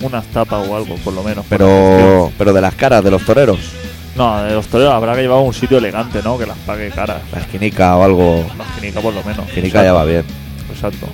[0.00, 1.44] Unas tapas o algo, por lo menos.
[1.48, 3.58] Pero, pero de las caras de los toreros,
[4.16, 6.36] No, de los toreros habrá que llevar a un sitio elegante, ¿no?
[6.38, 7.22] Que las pague caras.
[7.32, 8.44] la esquinica o algo.
[8.58, 9.38] La esquinica, por lo menos.
[9.38, 10.24] La esquinica ya va bien.
[10.72, 11.06] Exacto.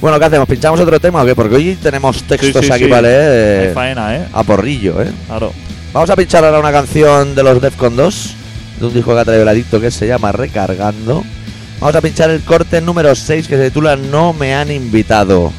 [0.00, 0.48] Bueno, ¿qué hacemos?
[0.48, 1.34] ¿Pinchamos otro tema o qué?
[1.34, 2.90] Porque hoy tenemos textos Sí, sí, aquí sí.
[2.90, 4.28] para Hay faena, ¿eh?
[4.32, 5.10] a porrillo, ¿eh?
[5.26, 5.52] Claro.
[5.94, 8.34] Vamos a pinchar ahora una canción de los Defcon 2,
[8.80, 11.22] de un disco que ha traído el que se llama Recargando.
[11.78, 15.52] Vamos a pinchar el corte número 6 que se titula No me han invitado.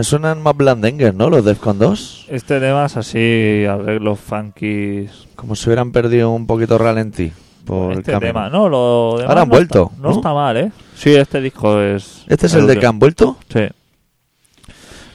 [0.00, 1.28] Me suenan más blandengues, ¿no?
[1.28, 2.24] Los Defcon 2.
[2.30, 5.06] Este tema es así, arreglos funky.
[5.36, 7.30] Como si hubieran perdido un poquito ralentí
[7.66, 8.28] por el Este camino.
[8.32, 10.14] tema, no, lo demás Ahora han no vuelto, está- no, ¿no?
[10.16, 10.72] está mal, ¿eh?
[10.96, 12.24] Sí, este disco es.
[12.28, 13.36] ¿Este es el de que que han vuelto?
[13.52, 13.68] Sí.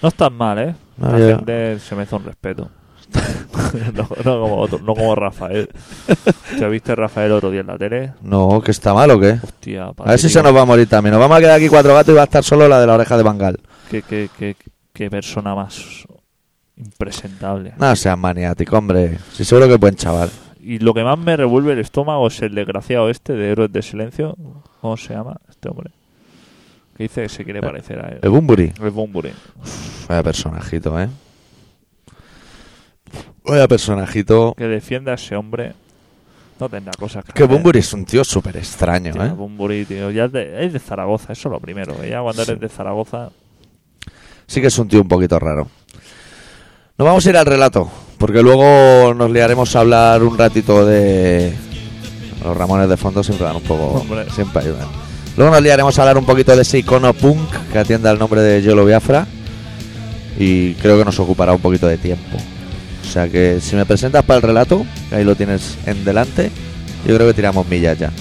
[0.03, 0.75] No está mal, ¿eh?
[0.97, 2.69] No, La yo- gente se me hizo un respeto.
[3.95, 5.67] no, no como otro, no como Rafael.
[6.59, 8.13] ¿Te viste Rafael otro día en la tele?
[8.21, 9.39] No, que está mal o qué.
[9.43, 11.13] Hostia, A ver si se nos va a morir también.
[11.13, 12.93] Nos vamos a quedar aquí cuatro gatos y va a estar solo la de la
[12.93, 13.59] oreja de Bangal.
[13.89, 14.55] Qué, qué, qué,
[14.95, 16.07] qué persona más
[16.77, 17.73] impresentable.
[17.77, 19.19] No seas maniático, hombre.
[19.33, 20.31] Si seguro que es buen chaval.
[20.59, 23.81] Y lo que más me revuelve el estómago es el desgraciado este de Héroes de
[23.83, 24.35] Silencio.
[24.81, 25.91] ¿Cómo se llama este hombre?
[26.97, 28.19] Que dice que se quiere parecer a él.
[28.21, 28.73] El Bumburi.
[28.81, 29.31] El Bunbury.
[30.07, 31.09] Vaya personajito, ¿eh?
[33.45, 34.55] Vaya personajito.
[34.57, 35.73] Que defienda a ese hombre.
[36.59, 37.53] No tendrá cosas que Que hacer.
[37.53, 39.29] Bumburi es un tío súper extraño, Tío, ¿eh?
[39.29, 40.09] Bunbury, tío.
[40.09, 42.01] Ya es de, es de Zaragoza, eso es lo primero.
[42.03, 43.29] Ya cuando eres de Zaragoza.
[44.47, 45.67] Sí que es un tío un poquito raro.
[46.97, 51.53] Nos vamos a ir al relato, porque luego nos liaremos a hablar un ratito de...
[52.43, 53.85] Los Ramones de fondo siempre dan un poco...
[54.01, 54.29] Hombre.
[54.29, 54.87] Siempre ayudan.
[55.35, 58.41] Luego nos liaremos a hablar un poquito de ese icono punk que atiende al nombre
[58.41, 59.27] de Yolo Biafra.
[60.37, 62.37] Y creo que nos ocupará un poquito de tiempo.
[63.03, 66.51] O sea que si me presentas para el relato, que ahí lo tienes en delante,
[67.05, 68.11] yo creo que tiramos millas ya.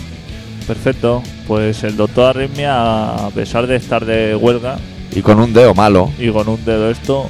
[0.67, 1.23] Perfecto.
[1.47, 4.79] Pues el doctor Arritmia, a pesar de estar de huelga
[5.15, 6.11] Y con un dedo malo.
[6.19, 7.29] y con un dedo esto,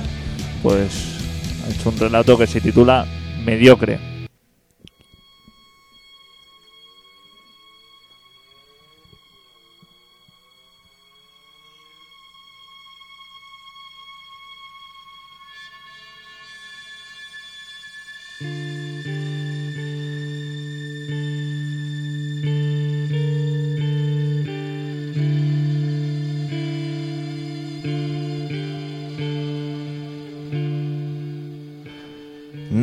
[0.63, 1.19] pues
[1.67, 3.07] ha hecho un relato que se titula
[3.45, 4.14] Mediocre.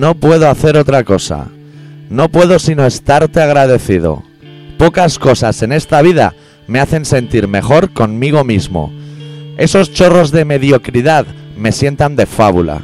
[0.02, 1.46] No puedo hacer otra cosa.
[2.10, 4.24] No puedo sino estarte agradecido.
[4.80, 6.34] Pocas cosas en esta vida
[6.66, 8.92] me hacen sentir mejor conmigo mismo.
[9.58, 12.82] Esos chorros de mediocridad me sientan de fábula.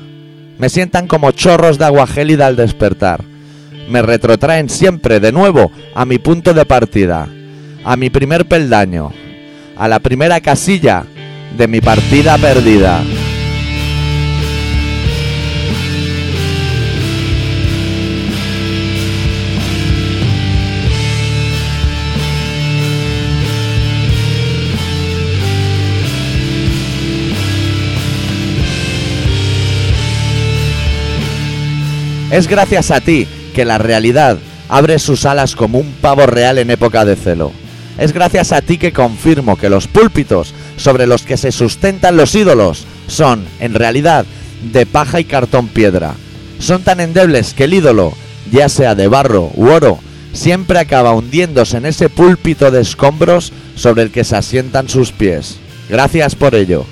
[0.59, 3.23] Me sientan como chorros de agua gélida al despertar.
[3.89, 7.27] Me retrotraen siempre de nuevo a mi punto de partida,
[7.83, 9.11] a mi primer peldaño,
[9.75, 11.03] a la primera casilla
[11.57, 13.01] de mi partida perdida.
[32.31, 34.37] Es gracias a ti que la realidad
[34.67, 37.53] abre sus alas como un pavo real en época de celo.
[37.97, 42.35] Es gracias a ti que confirmo que los púlpitos sobre los que se sustentan los
[42.35, 44.25] ídolos son, en realidad,
[44.73, 46.15] de paja y cartón piedra.
[46.59, 48.13] Son tan endebles que el ídolo,
[48.51, 49.97] ya sea de barro u oro,
[50.33, 55.57] siempre acaba hundiéndose en ese púlpito de escombros sobre el que se asientan sus pies.
[55.89, 56.85] Gracias por ello.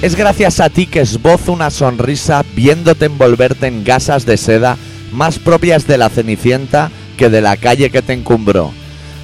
[0.00, 4.76] Es gracias a ti que esbozo una sonrisa viéndote envolverte en gasas de seda
[5.12, 8.72] más propias de la cenicienta que de la calle que te encumbró,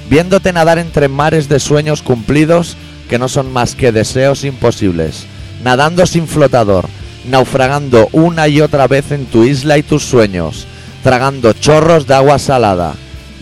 [0.09, 2.75] viéndote nadar entre mares de sueños cumplidos
[3.09, 5.25] que no son más que deseos imposibles,
[5.63, 6.89] nadando sin flotador,
[7.29, 10.67] naufragando una y otra vez en tu isla y tus sueños,
[11.03, 12.95] tragando chorros de agua salada,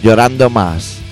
[0.04, 1.02] llorando más.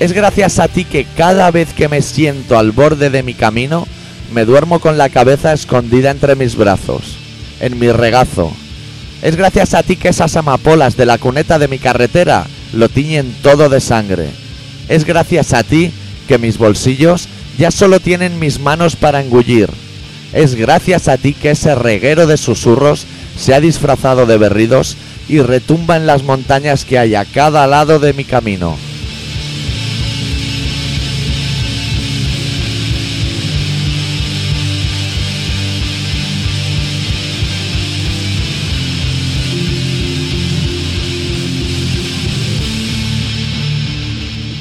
[0.00, 3.86] Es gracias a ti que cada vez que me siento al borde de mi camino,
[4.32, 7.18] me duermo con la cabeza escondida entre mis brazos,
[7.60, 8.50] en mi regazo.
[9.20, 13.34] Es gracias a ti que esas amapolas de la cuneta de mi carretera lo tiñen
[13.42, 14.30] todo de sangre.
[14.88, 15.92] Es gracias a ti
[16.26, 19.68] que mis bolsillos ya solo tienen mis manos para engullir.
[20.32, 23.04] Es gracias a ti que ese reguero de susurros
[23.36, 24.96] se ha disfrazado de berridos
[25.28, 28.78] y retumba en las montañas que hay a cada lado de mi camino.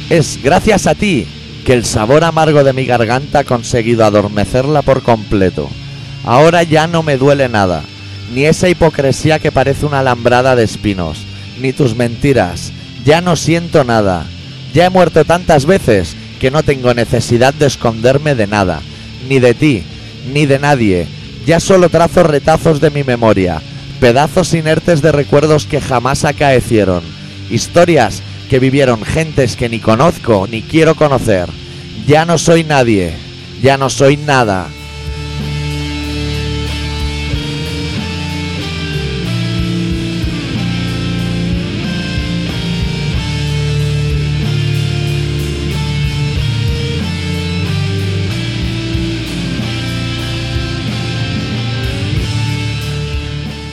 [0.10, 1.28] Es gracias a ti
[1.66, 5.70] que el sabor amargo de mi garganta ha conseguido adormecerla por completo.
[6.24, 7.84] Ahora ya no me duele nada,
[8.34, 11.20] ni esa hipocresía que parece una alambrada de espinos,
[11.62, 12.72] ni tus mentiras.
[13.06, 14.26] Ya no siento nada.
[14.74, 18.82] Ya he muerto tantas veces que no tengo necesidad de esconderme de nada,
[19.28, 19.84] ni de ti,
[20.34, 21.08] ni de nadie.
[21.46, 23.62] Ya solo trazo retazos de mi memoria,
[24.00, 27.04] pedazos inertes de recuerdos que jamás acaecieron,
[27.52, 31.48] historias que vivieron gentes que ni conozco ni quiero conocer.
[32.08, 33.14] Ya no soy nadie,
[33.62, 34.68] ya no soy nada.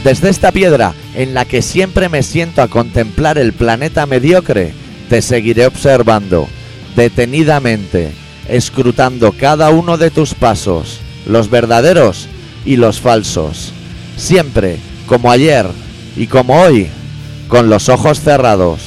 [0.07, 4.73] Desde esta piedra, en la que siempre me siento a contemplar el planeta mediocre,
[5.09, 6.47] te seguiré observando,
[6.95, 8.12] detenidamente,
[8.49, 12.29] escrutando cada uno de tus pasos, los verdaderos
[12.64, 13.73] y los falsos.
[14.16, 14.77] Siempre,
[15.09, 15.66] como ayer
[16.16, 16.87] y como hoy,
[17.49, 18.83] con los ojos cerrados.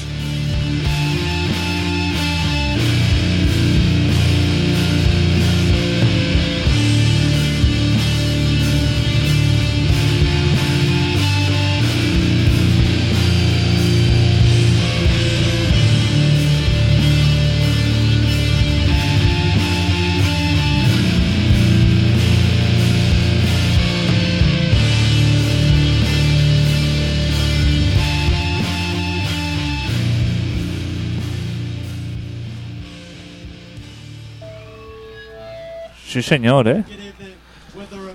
[36.22, 36.84] Sí, señor, ¿eh?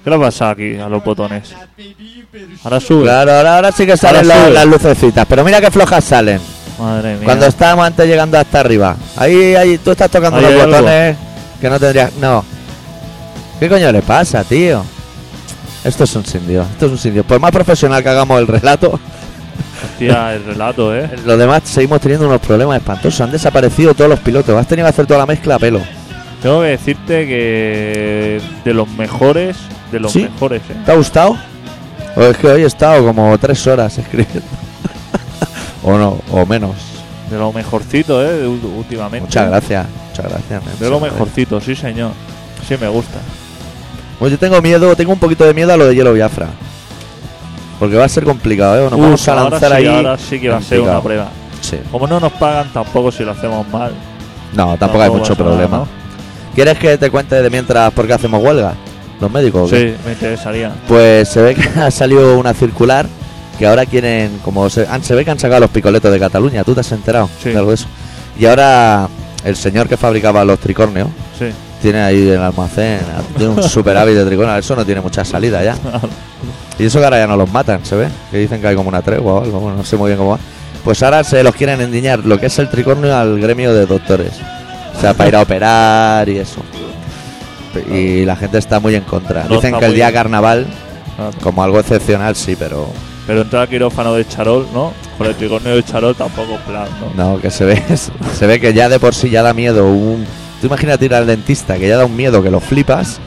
[0.02, 1.54] ¿Qué le pasa aquí a los botones?
[2.62, 3.04] Ahora sube.
[3.04, 4.54] Claro, ahora, ahora sí que salen Ahora la- sube.
[4.54, 6.40] las lucecitas, pero mira qué flojas salen.
[6.78, 7.24] Madre mía.
[7.24, 8.96] Cuando estábamos antes llegando hasta arriba.
[9.16, 10.76] Ahí, ahí, tú estás tocando Ahí los hay algo.
[10.76, 11.16] botones
[11.60, 12.12] que no tendrías.
[12.16, 12.44] No.
[13.58, 14.84] ¿Qué coño le pasa, tío?
[15.84, 17.24] Esto es un sin Dios, esto es un sin Dios.
[17.24, 18.98] Por más profesional que hagamos el relato,
[19.92, 21.08] Hostia, el relato, ¿eh?
[21.24, 23.20] los demás seguimos teniendo unos problemas espantosos.
[23.20, 24.54] Han desaparecido todos los pilotos.
[24.58, 25.80] Has tenido que hacer toda la mezcla a pelo.
[26.44, 29.56] Tengo que decirte que de los mejores,
[29.90, 30.24] de los ¿Sí?
[30.24, 30.76] mejores, ¿eh?
[30.84, 31.38] ¿Te ha gustado?
[32.14, 34.42] O es que hoy he estado como tres horas escribiendo.
[35.82, 36.74] o no, o menos.
[37.30, 38.46] De lo mejorcito, ¿eh?
[38.46, 39.24] últimamente.
[39.24, 40.80] Muchas gracias, muchas gracias.
[40.80, 42.10] De lo mejorcito, sí, señor.
[42.68, 43.20] Sí, me gusta.
[44.18, 46.48] Pues yo tengo miedo, tengo un poquito de miedo a lo de Hielo Biafra.
[47.78, 48.90] Porque va a ser complicado, ¿eh?
[48.90, 49.86] Nos vamos a ahora lanzar sí, ahí.
[49.86, 51.28] ahora sí que va a ser una prueba.
[51.62, 51.78] Sí.
[51.90, 53.94] Como no nos pagan tampoco si lo hacemos mal.
[54.52, 55.76] No, tampoco hay mucho nada, problema.
[55.78, 56.03] ¿no?
[56.54, 58.74] ¿Quieres que te cuente de mientras por qué hacemos huelga?
[59.20, 59.70] ¿Los médicos?
[59.70, 60.72] Sí, me interesaría.
[60.88, 63.06] Pues se ve que ha salido una circular
[63.58, 66.64] que ahora quieren, como se, han- se ve que han sacado los picoletos de Cataluña,
[66.64, 67.50] ¿tú te has enterado Sí.
[67.50, 67.86] de algo de eso?
[68.38, 69.08] Y ahora
[69.44, 71.46] el señor que fabricaba los tricornios Sí.
[71.80, 73.00] tiene ahí el almacén,
[73.36, 75.76] tiene un superávit de tricornios, eso no tiene mucha salida ya.
[76.78, 78.08] Y eso que ahora ya no los matan, ¿se ve?
[78.32, 80.32] Que dicen que hay como una tregua o algo, bueno, no sé muy bien cómo
[80.32, 80.38] va.
[80.82, 84.32] Pues ahora se los quieren endiñar lo que es el tricornio al gremio de doctores.
[84.96, 86.60] O sea, para ir a operar y eso.
[87.90, 89.44] Y la gente está muy en contra.
[89.44, 90.14] No Dicen que el día bien.
[90.14, 90.66] carnaval,
[91.42, 92.88] como algo excepcional, sí, pero
[93.26, 94.92] Pero entrar quirófano de Charol, ¿no?
[95.18, 97.32] Con el tricornio de Charol tampoco plan, ¿no?
[97.34, 97.82] no, que se ve,
[98.34, 99.86] se ve que ya de por sí ya da miedo.
[99.90, 100.26] Un,
[100.60, 103.20] tú imagínate ir al dentista, que ya da un miedo que lo flipas,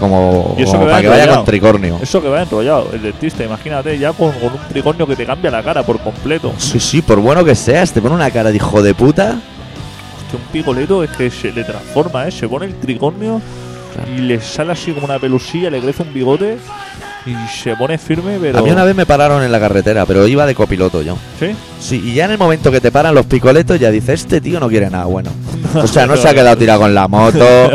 [0.00, 1.98] como, Y eso como que para que vaya con tricornio.
[2.02, 5.50] Eso que va enrollado, el dentista, imagínate, ya con, con un tricornio que te cambia
[5.50, 6.52] la cara por completo.
[6.58, 9.36] Sí, sí, por bueno que seas, te pone una cara de hijo de puta.
[10.36, 12.30] Un picoleto es que se le transforma, ¿eh?
[12.30, 13.40] Se pone el tricornio
[14.16, 16.58] y le sale así como una pelusilla, le crece un bigote
[17.26, 18.58] y se pone firme, pero...
[18.58, 21.16] A mí una vez me pararon en la carretera, pero iba de copiloto yo.
[21.38, 21.54] ¿Sí?
[21.80, 24.58] Sí, y ya en el momento que te paran los picoletos, ya dice, este tío
[24.58, 25.30] no quiere nada bueno.
[25.74, 27.38] O sea, no se ha quedado tirado con la moto,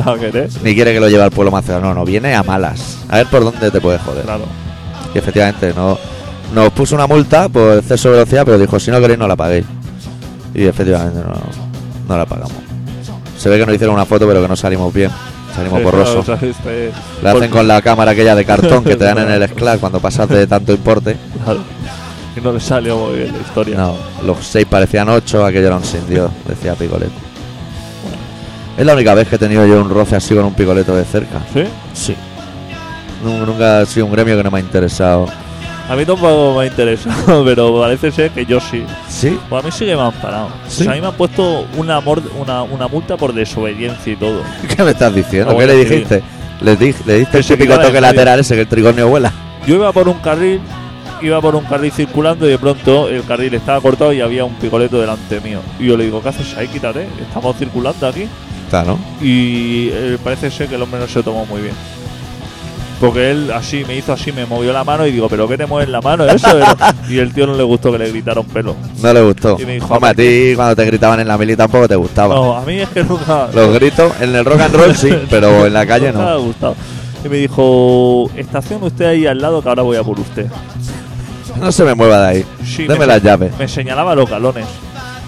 [0.64, 1.90] ni quiere que lo lleve al pueblo más cercano.
[1.90, 2.98] No, no, viene a malas.
[3.10, 4.24] A ver por dónde te puede joder.
[4.24, 4.46] Claro.
[5.14, 5.98] Y efectivamente, no,
[6.54, 9.36] nos puso una multa por exceso de velocidad, pero dijo, si no queréis, no la
[9.36, 9.66] paguéis.
[10.54, 11.67] Y efectivamente, no,
[12.08, 12.54] no la pagamos.
[13.38, 15.12] Se ve que nos hicieron una foto, pero que no salimos bien.
[15.56, 16.26] Salimos Sí, borrosos.
[16.26, 16.92] claro, este-
[17.24, 20.00] La hacen con la cámara aquella de cartón que te dan en el SCLAR cuando
[20.00, 21.18] pasas de tanto importe.
[21.44, 21.60] Claro.
[22.36, 23.78] Y no le salió muy bien la historia.
[23.78, 23.96] No,
[24.26, 27.12] los seis parecían ocho, aquello era un sin Dios, decía Picoleto.
[28.78, 31.04] Es la única vez que he tenido yo un roce así con un picoleto de
[31.04, 31.40] cerca.
[31.52, 31.64] ¿Sí?
[31.96, 32.16] Sí.
[33.24, 35.28] Nunca ha sido un gremio que no me ha interesado.
[35.90, 38.84] A mí tampoco me ha interesado, pero parece ser que yo sí.
[39.08, 39.38] ¿Sí?
[39.50, 40.50] Pues a mí sí que me han parado.
[40.68, 40.82] ¿Sí?
[40.82, 44.42] O sea, a mí me han puesto una, una, una multa por desobediencia y todo.
[44.76, 45.54] ¿Qué me estás diciendo?
[45.54, 46.22] No, ¿Qué le dijiste?
[46.62, 49.32] ¿Le, di- le diste el típico toque lateral ese que el tricornio vuela?
[49.66, 50.60] Yo iba por un carril,
[51.22, 54.56] iba por un carril circulando y de pronto el carril estaba cortado y había un
[54.56, 55.62] picoleto delante mío.
[55.80, 56.68] Y yo le digo, ¿qué haces ahí?
[56.68, 58.28] Quítate, estamos circulando aquí.
[58.70, 58.98] Claro.
[59.22, 61.76] Y eh, parece ser que el hombre no se lo tomó muy bien.
[63.00, 65.66] Porque él así me hizo así, me movió la mano y digo, ¿pero qué te
[65.68, 66.26] mueves la mano?
[66.30, 66.58] Eso
[67.10, 68.76] y el tío no le gustó que le gritaron pelo.
[69.04, 69.56] No le gustó.
[69.60, 72.34] Y me dijo, Hombre, a ti cuando te gritaban en la mili tampoco te gustaba.
[72.34, 73.50] No, a mí es que nunca.
[73.54, 76.34] Los gritos en el rock and roll sí, pero en la calle nunca me ha
[76.34, 76.42] no.
[76.42, 76.76] gustado.
[77.24, 80.48] Y me dijo, estación usted ahí al lado que ahora voy a por usted.
[81.60, 82.46] No se me mueva de ahí.
[82.66, 83.52] Sí, Deme me, las llaves.
[83.58, 84.66] me señalaba los galones.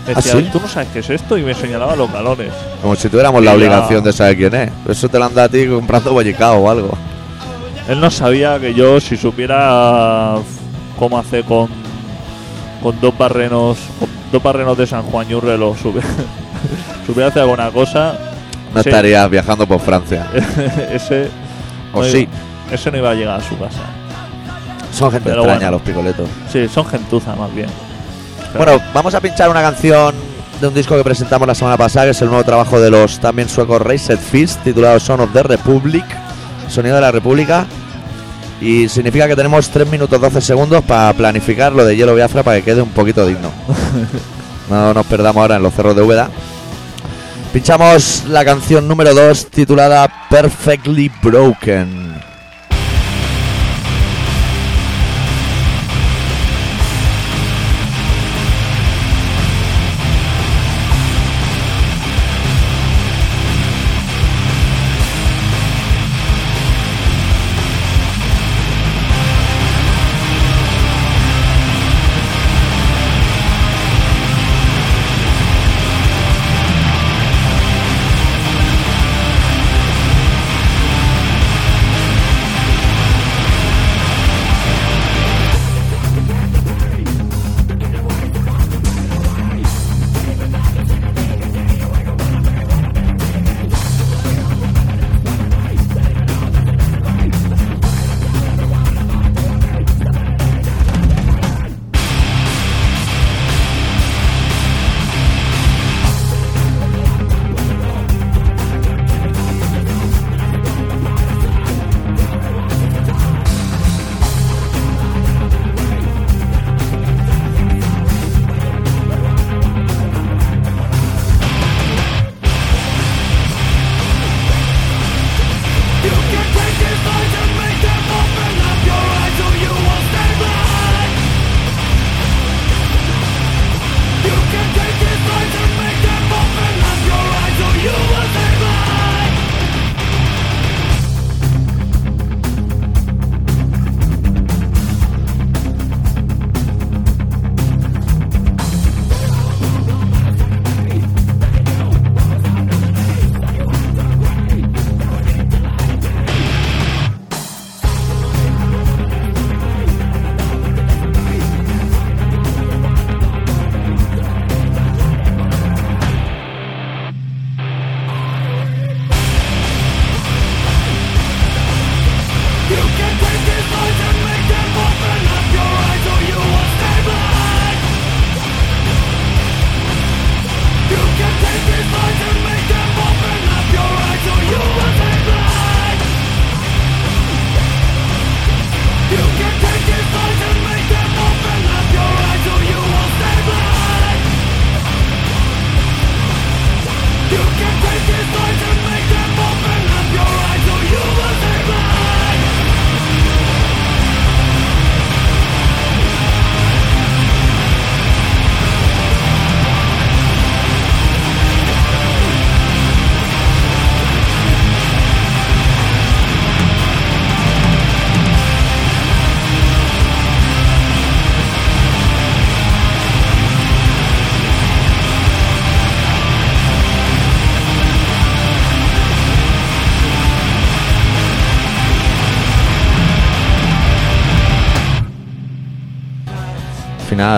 [0.07, 0.49] Me ¿Ah, decía, sí?
[0.51, 2.51] tú no sabes qué es esto y me señalaba los galones.
[2.81, 4.71] Como si tuviéramos la Y obligación de saber quién es.
[4.87, 6.97] Eso te lo han dado a ti comprando bollicao o algo.
[7.89, 10.35] Él no sabía que yo, si supiera
[10.97, 11.67] cómo hacer con,
[12.83, 16.07] con dos barrenos, con dos barrenos de San Juan Ñurre, lo supiera,
[17.07, 18.13] supiera hacer alguna cosa,
[18.73, 18.89] No Sí.
[18.89, 20.27] estarías viajando por Francia.
[20.91, 21.29] ese,
[21.93, 22.19] O no sí.
[22.19, 23.81] iba, ese no iba a llegar a su casa.
[24.93, 25.71] Son gente Pero extraña bueno.
[25.71, 26.29] los picoletos.
[26.51, 27.69] Sí, son gentuza más bien.
[28.53, 30.13] Pero- Bueno, vamos a pinchar una canción
[30.61, 33.17] de un disco que presentamos la semana pasada, que es el nuevo trabajo de los
[33.19, 36.05] también suecos Raised Fist, titulado Son of the Republic,
[36.67, 37.65] Sonido de la República.
[38.61, 42.57] Y significa que tenemos 3 minutos 12 segundos para planificar lo de Hielo Biafra para
[42.57, 43.51] que quede un poquito digno.
[44.69, 46.29] No nos perdamos ahora en los cerros de Úbeda.
[47.51, 52.28] Pinchamos la canción número 2 titulada Perfectly Broken.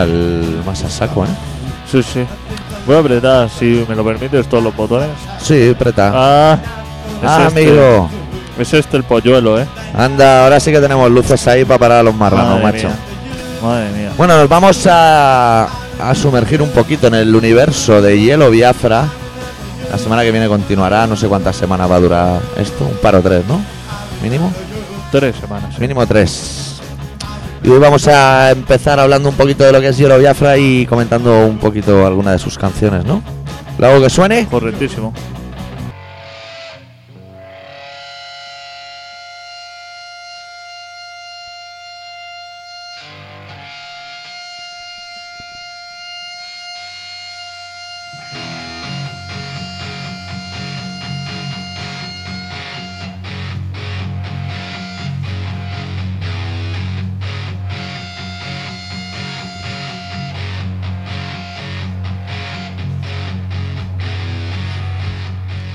[0.06, 1.28] Final más a saco, ¿eh?
[1.92, 2.24] Sí, sí.
[2.86, 5.10] Voy a apretar, si me lo permites, todos los botones.
[5.42, 6.12] Sí, preta.
[6.14, 6.58] Ah,
[7.22, 7.62] es Ah, este.
[7.70, 8.10] amigo.
[8.58, 9.68] Es este el polluelo, ¿eh?
[9.96, 12.88] Anda, ahora sí que tenemos luces ahí para parar a los marranos, Madre macho.
[12.88, 12.98] mía.
[13.62, 14.12] Madre mía.
[14.18, 15.64] Bueno, nos vamos a,
[16.00, 19.06] a sumergir un poquito en el universo de Hielo Biafra.
[19.92, 23.16] La semana que viene continuará, no sé cuántas semanas va a durar esto, un par
[23.16, 23.62] o tres, ¿no?
[24.24, 24.52] Mínimo.
[25.12, 25.78] Tres semanas.
[25.80, 26.71] Mínimo tres.
[27.64, 30.86] Y hoy vamos a empezar hablando un poquito de lo que es Hielo Biafra y
[30.88, 33.22] comentando un poquito alguna de sus canciones, ¿no?
[33.78, 34.48] ¿Lo hago que suene?
[34.50, 35.14] Correctísimo.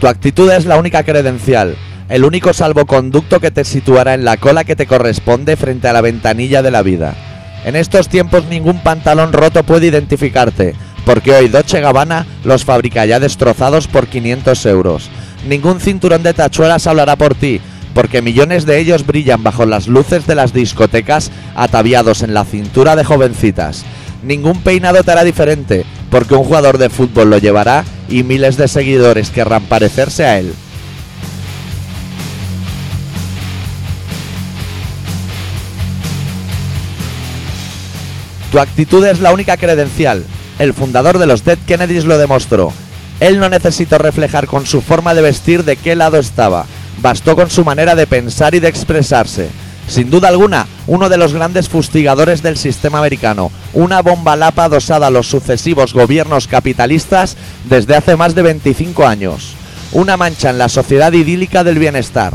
[0.07, 1.75] Tu actitud es la única credencial,
[2.09, 6.01] el único salvoconducto que te situará en la cola que te corresponde frente a la
[6.01, 7.17] ventanilla de la vida.
[7.65, 13.19] En estos tiempos ningún pantalón roto puede identificarte, porque hoy Dolce Gabbana los fabrica ya
[13.19, 15.11] destrozados por 500 euros.
[15.49, 17.61] Ningún cinturón de tachuelas hablará por ti,
[17.93, 22.95] porque millones de ellos brillan bajo las luces de las discotecas ataviados en la cintura
[22.95, 23.85] de jovencitas.
[24.23, 28.69] Ningún peinado te hará diferente, porque un jugador de fútbol lo llevará y miles de
[28.69, 30.55] seguidores querrán parecerse a él.
[38.51, 40.25] Tu actitud es la única credencial.
[40.59, 42.73] El fundador de los Dead Kennedys lo demostró.
[43.21, 46.67] Él no necesitó reflejar con su forma de vestir de qué lado estaba.
[47.03, 49.49] Bastó con su manera de pensar y de expresarse.
[49.89, 55.07] Sin duda alguna, uno de los grandes fustigadores del sistema americano, una bomba lapa adosada
[55.07, 59.55] a los sucesivos gobiernos capitalistas desde hace más de 25 años.
[59.93, 62.35] Una mancha en la sociedad idílica del bienestar.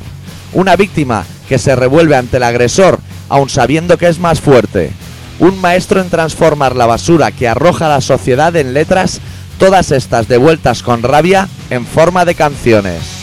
[0.54, 4.92] Una víctima que se revuelve ante el agresor, aun sabiendo que es más fuerte.
[5.40, 9.20] Un maestro en transformar la basura que arroja la sociedad en letras,
[9.60, 13.21] todas estas devueltas con rabia en forma de canciones.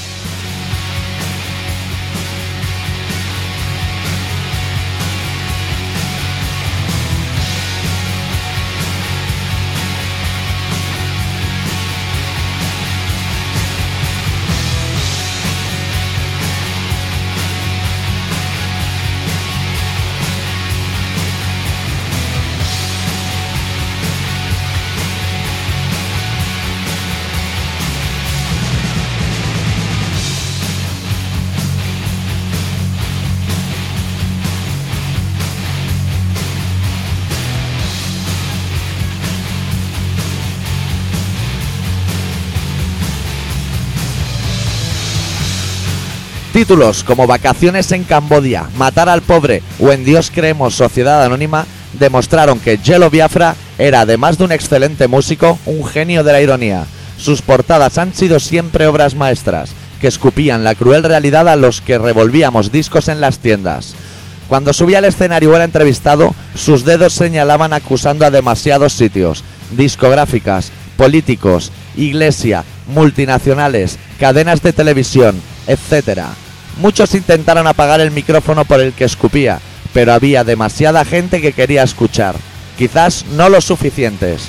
[46.69, 51.65] Títulos como Vacaciones en Cambodia, Matar al Pobre o En Dios Creemos Sociedad Anónima
[51.95, 56.85] demostraron que Jello Biafra era, además de un excelente músico, un genio de la ironía.
[57.17, 61.97] Sus portadas han sido siempre obras maestras, que escupían la cruel realidad a los que
[61.97, 63.95] revolvíamos discos en las tiendas.
[64.47, 70.71] Cuando subía al escenario o era entrevistado, sus dedos señalaban acusando a demasiados sitios, discográficas,
[70.99, 75.35] políticos, iglesia, multinacionales, cadenas de televisión,
[75.67, 76.25] etc.
[76.79, 79.59] Muchos intentaron apagar el micrófono por el que escupía,
[79.93, 82.37] pero había demasiada gente que quería escuchar,
[82.77, 84.49] quizás no los suficientes.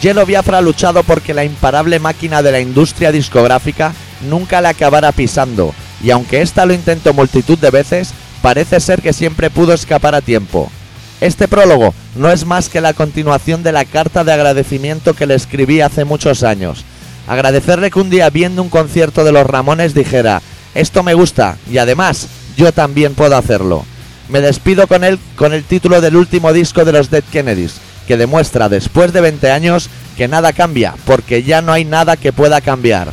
[0.00, 3.92] Yelo Biafra ha luchado porque la imparable máquina de la industria discográfica
[4.28, 9.12] nunca le acabara pisando, y aunque ésta lo intentó multitud de veces, parece ser que
[9.12, 10.70] siempre pudo escapar a tiempo.
[11.20, 15.34] Este prólogo no es más que la continuación de la carta de agradecimiento que le
[15.34, 16.84] escribí hace muchos años.
[17.26, 20.42] Agradecerle que un día viendo un concierto de los Ramones dijera,
[20.74, 23.84] esto me gusta y además yo también puedo hacerlo.
[24.28, 27.74] Me despido con él con el título del último disco de los Dead Kennedys,
[28.06, 32.32] que demuestra después de 20 años que nada cambia, porque ya no hay nada que
[32.32, 33.12] pueda cambiar.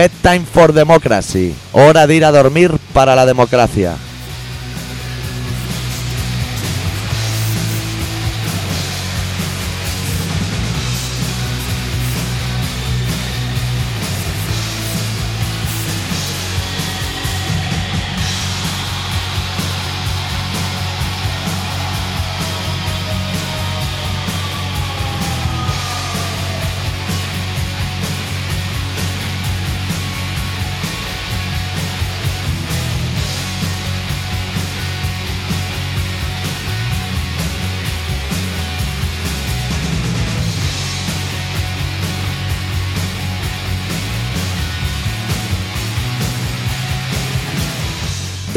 [0.00, 3.98] Bedtime for Democracy, hora de ir a dormir para la democracia.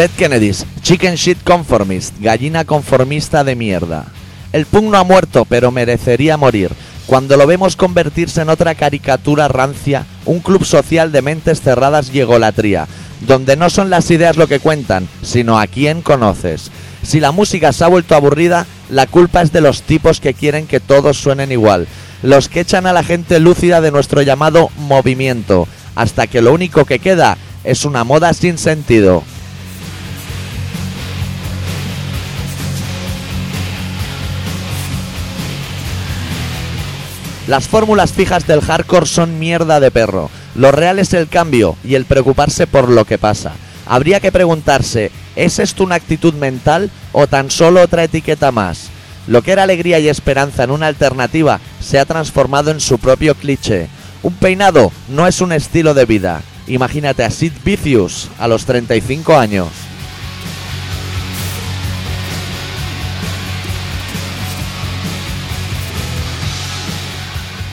[0.04, 4.04] Dead Kennedys, Chicken Shit Conformist, gallina conformista de mierda.
[4.52, 6.72] El punk no ha muerto, pero merecería morir.
[7.06, 12.20] Cuando lo vemos convertirse en otra caricatura rancia, un club social de mentes cerradas y
[12.20, 12.86] egolatría,
[13.22, 16.70] donde no son las ideas lo que cuentan, sino a quién conoces.
[17.02, 20.68] Si la música se ha vuelto aburrida, la culpa es de los tipos que quieren
[20.68, 21.88] que todos suenen igual,
[22.24, 26.84] los que echan a la gente lúcida de nuestro llamado movimiento, hasta que lo único
[26.84, 29.24] que queda es una moda sin sentido.
[37.48, 40.30] Las fórmulas fijas del hardcore son mierda de perro.
[40.56, 43.52] Lo real es el cambio y el preocuparse por lo que pasa.
[43.86, 48.88] Habría que preguntarse, ¿es esto una actitud mental o tan solo otra etiqueta más?
[49.28, 53.36] Lo que era alegría y esperanza en una alternativa se ha transformado en su propio
[53.36, 53.90] cliché.
[54.22, 56.42] Un peinado no es un estilo de vida.
[56.68, 59.68] Imagínate a Sid Vicious a los 35 años.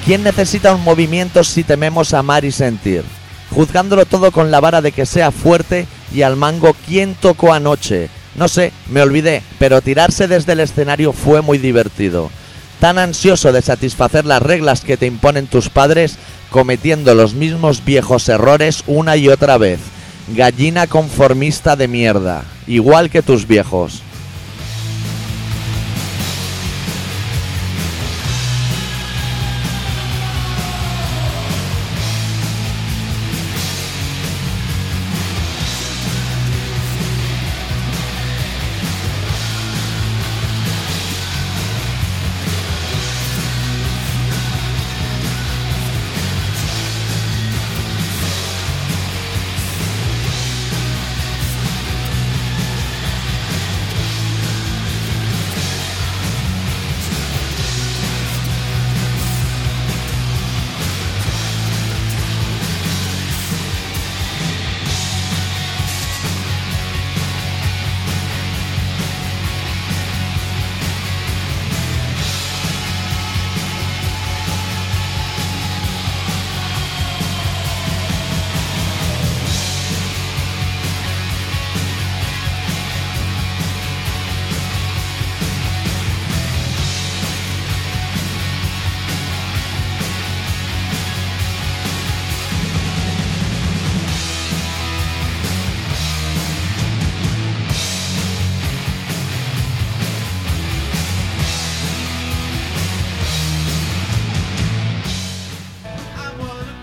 [0.05, 3.05] ¿Quién necesita un movimiento si tememos amar y sentir?
[3.55, 8.09] Juzgándolo todo con la vara de que sea fuerte y al mango, ¿quién tocó anoche?
[8.35, 12.31] No sé, me olvidé, pero tirarse desde el escenario fue muy divertido.
[12.81, 16.17] Tan ansioso de satisfacer las reglas que te imponen tus padres,
[16.49, 19.81] cometiendo los mismos viejos errores una y otra vez.
[20.29, 24.03] Gallina conformista de mierda, igual que tus viejos.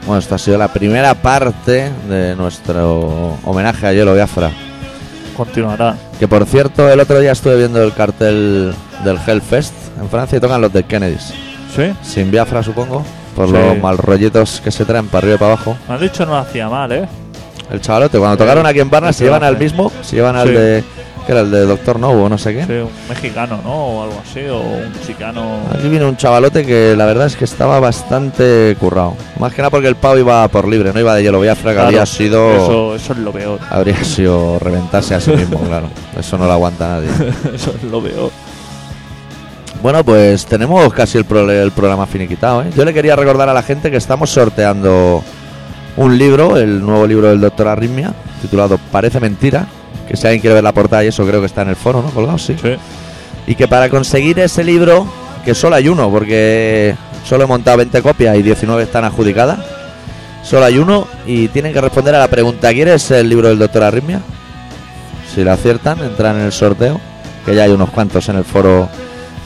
[0.08, 4.50] Bueno, esta ha sido la primera parte de nuestro homenaje a Hielo Biafra.
[5.36, 5.96] Continuará.
[6.18, 10.42] Que por cierto, el otro día estuve viendo el cartel del Hellfest en Francia y
[10.42, 11.34] tocan los de Kennedys.
[11.76, 11.94] ¿Sí?
[12.02, 13.04] Sin Biafra, supongo,
[13.36, 13.54] por Sí.
[13.54, 15.78] los mal rollitos que se traen para arriba y para abajo.
[15.90, 17.08] Me has dicho no hacía mal, ¿eh?
[17.70, 20.54] El chavalote, cuando tocaron aquí en Barna, se llevan al mismo, se llevan al Sí.
[20.54, 20.84] de.
[21.28, 22.64] Que era el de Doctor No o no sé qué.
[22.66, 23.70] Sí, un mexicano, ¿no?
[23.76, 25.60] O algo así, o un chicano.
[25.72, 29.14] Aquí viene un chavalote que la verdad es que estaba bastante currado.
[29.38, 31.76] Más que nada porque el pavo iba por libre, no iba de hielo Biafra, que
[31.76, 32.56] Claro, habría sido.
[32.56, 33.60] Eso, eso es lo peor.
[33.70, 35.90] Habría sido reventarse a sí mismo, claro.
[36.18, 37.10] Eso no lo aguanta nadie.
[37.54, 38.32] eso es lo peor.
[39.84, 42.64] Bueno, pues tenemos casi el, pro- el programa finiquitado.
[42.64, 42.70] ¿eh?
[42.76, 45.22] Yo le quería recordar a la gente que estamos sorteando
[45.98, 49.68] un libro, el nuevo libro del doctor Arritmia, titulado Parece Mentira.
[50.08, 52.02] Que si alguien quiere ver la portada y eso creo que está en el foro,
[52.02, 52.10] ¿no?
[52.12, 52.56] Colgado, sí.
[52.62, 52.76] Sí.
[53.46, 55.08] Y que para conseguir ese libro,
[55.44, 56.96] que solo hay uno, porque
[57.26, 59.60] solo he montado 20 copias y 19 están adjudicadas,
[60.44, 63.84] solo hay uno y tienen que responder a la pregunta, ¿quieres el libro del doctor
[63.84, 64.22] Arritmia?
[65.34, 67.00] Si lo aciertan, entran en el sorteo,
[67.46, 68.90] que ya hay unos cuantos en el foro.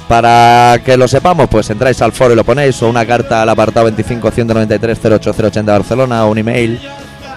[0.07, 3.49] Para que lo sepamos, pues entráis al foro y lo ponéis, o una carta al
[3.49, 6.79] apartado 25 193 08080 Barcelona, o un email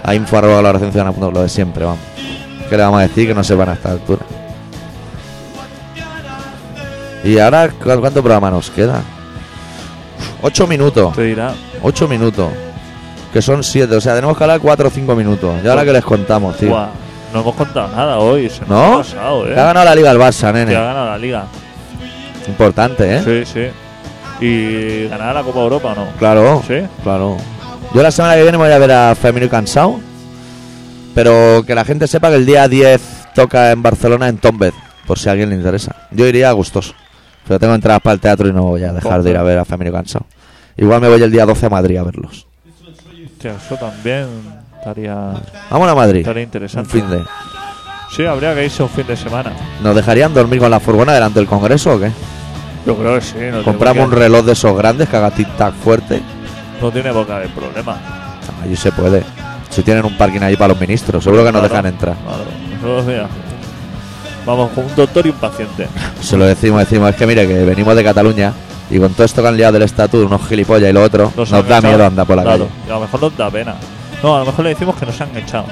[0.02, 2.00] a info arroba valoracionciudadana.com, lo de siempre, vamos.
[2.68, 4.22] ¿Qué le vamos a decir que no sepan a esta altura?
[7.22, 9.00] Y ahora, ¿cu- ¿cuánto programa nos queda?
[10.42, 11.14] Ocho minutos.
[11.16, 11.52] Te dirá.
[11.82, 12.48] Ocho minutos.
[13.32, 13.96] Que son siete.
[13.96, 15.54] O sea, tenemos que hablar cuatro o cinco minutos.
[15.64, 16.70] Y ahora que les contamos, tío.
[17.32, 18.48] No hemos contado nada hoy.
[18.50, 18.94] Se nos ¿No?
[18.94, 19.54] ha pasado, ¿eh?
[19.54, 20.72] Que ha ganado la Liga el Barça, Que ha nene.
[20.74, 21.44] ganado la liga.
[22.46, 23.22] Importante, ¿eh?
[23.24, 24.44] Sí, sí.
[24.44, 26.06] ¿Y ganará la Copa Europa o no?
[26.18, 26.62] Claro.
[26.68, 26.74] Sí.
[27.02, 27.36] Claro.
[27.94, 29.98] Yo la semana que viene me voy a ver a Femenino Cansado.
[31.14, 33.00] Pero que la gente sepa que el día 10
[33.34, 34.72] toca en Barcelona en Tombed.
[35.06, 35.94] Por si a alguien le interesa.
[36.10, 36.94] Yo iría gustoso.
[37.46, 39.58] Pero tengo entradas para el teatro y no voy a dejar de ir a ver
[39.58, 40.26] a Femenino Cansado.
[40.76, 42.46] Igual me voy el día 12 a Madrid a verlos.
[43.26, 44.26] Hostia, eso también
[44.78, 45.14] estaría,
[45.70, 46.20] Vamos a Madrid.
[46.20, 46.90] estaría Un interesante.
[46.90, 47.22] fin de.
[48.16, 49.52] Sí, habría que irse un fin de semana.
[49.82, 52.10] ¿Nos dejarían dormir con la furgona delante del Congreso o qué?
[52.86, 53.36] Yo creo que sí.
[53.52, 56.22] No Compramos un reloj de esos grandes que haga tic-tac fuerte.
[56.80, 57.98] no tiene qué haber problema.
[58.62, 59.22] Allí se puede.
[59.74, 62.14] Si tienen un parking ahí para los ministros, seguro que nos Claro, dejan entrar.
[62.24, 62.44] Claro.
[62.80, 63.26] Nosotros, mira,
[64.46, 65.88] vamos con un doctor y un paciente.
[66.20, 68.52] Se lo decimos, decimos, es que mire que venimos de Cataluña
[68.90, 71.50] y con todo esto que han liado del estatuto, unos gilipollas y lo otro, nos,
[71.50, 71.82] da echado.
[71.82, 72.70] miedo andar por la Claro, calle.
[72.86, 73.74] y a lo mejor nos da pena.
[74.22, 75.64] No, a lo mejor le decimos que nos han echado.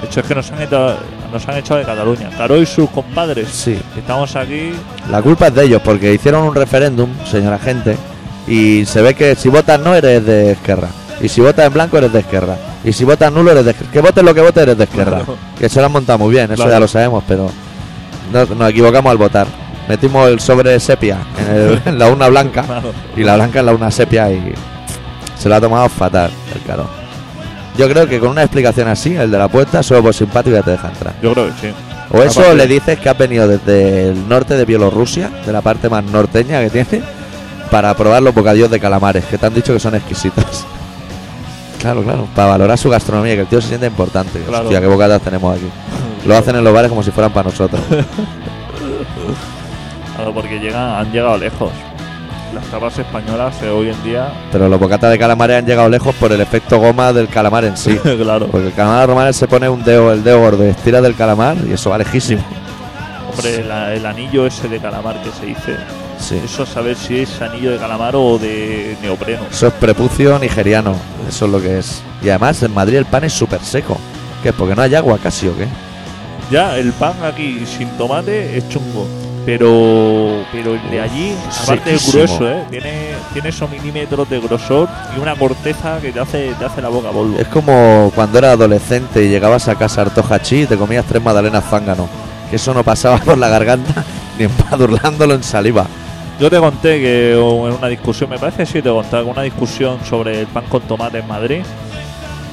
[0.00, 0.96] De hecho, es que nos han echado,
[1.32, 2.30] nos han echado de Cataluña.
[2.36, 3.48] Caro y sus compadres.
[3.50, 4.72] Sí, Estamos aquí.
[5.10, 7.96] la culpa es de ellos porque hicieron un referéndum, señora gente,
[8.48, 10.88] y se ve que si votas no eres de Esquerra.
[11.20, 12.56] Y si votas en blanco eres de Esquerra.
[12.84, 13.90] Y si votas nulo eres de Esquerra.
[13.92, 14.86] Que votes lo que votes eres de.
[14.86, 15.36] Claro.
[15.58, 16.70] Que se lo han montado muy bien, eso Claro.
[16.70, 17.50] ya lo sabemos, pero
[18.32, 19.46] no- nos equivocamos al votar.
[19.88, 22.92] Metimos el sobre sepia en, el- en la urna blanca Claro.
[23.16, 24.54] y la blanca en la urna sepia y
[25.38, 26.88] se lo ha tomado fatal el caro.
[27.76, 30.62] Yo creo que con una explicación así, el de la puerta, solo por simpático ya
[30.62, 31.14] te deja entrar.
[31.22, 31.74] Yo creo que sí.
[32.12, 35.60] O eso Aparte- le dices que has venido desde el norte de Bielorrusia, de la
[35.60, 37.04] parte más norteña que tiene,
[37.70, 40.66] para probar los bocadillos de calamares, que te han dicho que son exquisitos.
[41.80, 44.40] Claro, claro, para valorar su gastronomía, que el tío se siente importante.
[44.40, 44.64] Claro.
[44.64, 45.66] Hostia, qué bocatas tenemos aquí.
[46.26, 47.80] Lo hacen en los bares como si fueran para nosotros.
[50.16, 51.70] Claro, porque llegan, han llegado lejos.
[52.54, 56.14] Las tapas españolas eh, hoy en día, Pero los bocatas de calamares han llegado lejos
[56.16, 57.96] por el efecto goma del calamar en sí.
[58.22, 58.48] claro.
[58.48, 61.72] Porque el calamar romano se pone un dedo, el dedo gordo, estira del calamar y
[61.72, 62.42] eso va lejísimo.
[63.30, 65.76] Hombre, la- el anillo ese de calamar que se dice.
[66.20, 66.40] Sí.
[66.44, 69.42] Eso a saber si es anillo de calamar o de neopreno.
[69.50, 70.94] Eso es prepucio nigeriano,
[71.28, 72.02] eso es lo que es.
[72.22, 73.96] Y además en Madrid el pan es súper seco.
[74.42, 74.52] ¿Qué?
[74.52, 75.66] ¿Porque no hay agua casi o qué?
[76.50, 79.06] Ya, el pan aquí sin tomate es chungo.
[79.46, 82.64] Pero pero el de allí, aparte es grueso, ¿eh?
[82.70, 86.88] Tiene, tiene esos milímetros de grosor y una corteza que te hace, te hace la
[86.88, 87.38] boca polvo.
[87.38, 91.22] Es como cuando eras adolescente y llegabas a casa harto hachí y te comías tres
[91.22, 92.08] magdalenas zángano.
[92.50, 94.04] Que eso no pasaba por la garganta
[94.38, 95.86] ni empadurlándolo en saliva.
[96.40, 99.28] Yo te conté que o en una discusión, me parece que sí te conté, en
[99.28, 101.60] una discusión sobre el pan con tomate en Madrid,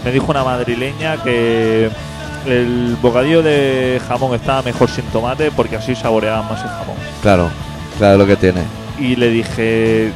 [0.03, 1.89] me dijo una madrileña que
[2.45, 6.97] el bocadillo de jamón estaba mejor sin tomate porque así saboreaban más el jamón.
[7.21, 7.49] Claro,
[7.97, 8.61] claro lo que tiene.
[8.99, 10.11] Y le dije,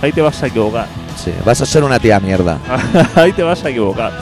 [0.00, 2.58] ahí te vas a equivocar, Sí, vas a ser una tía mierda.
[3.16, 4.12] ahí te vas a equivocar.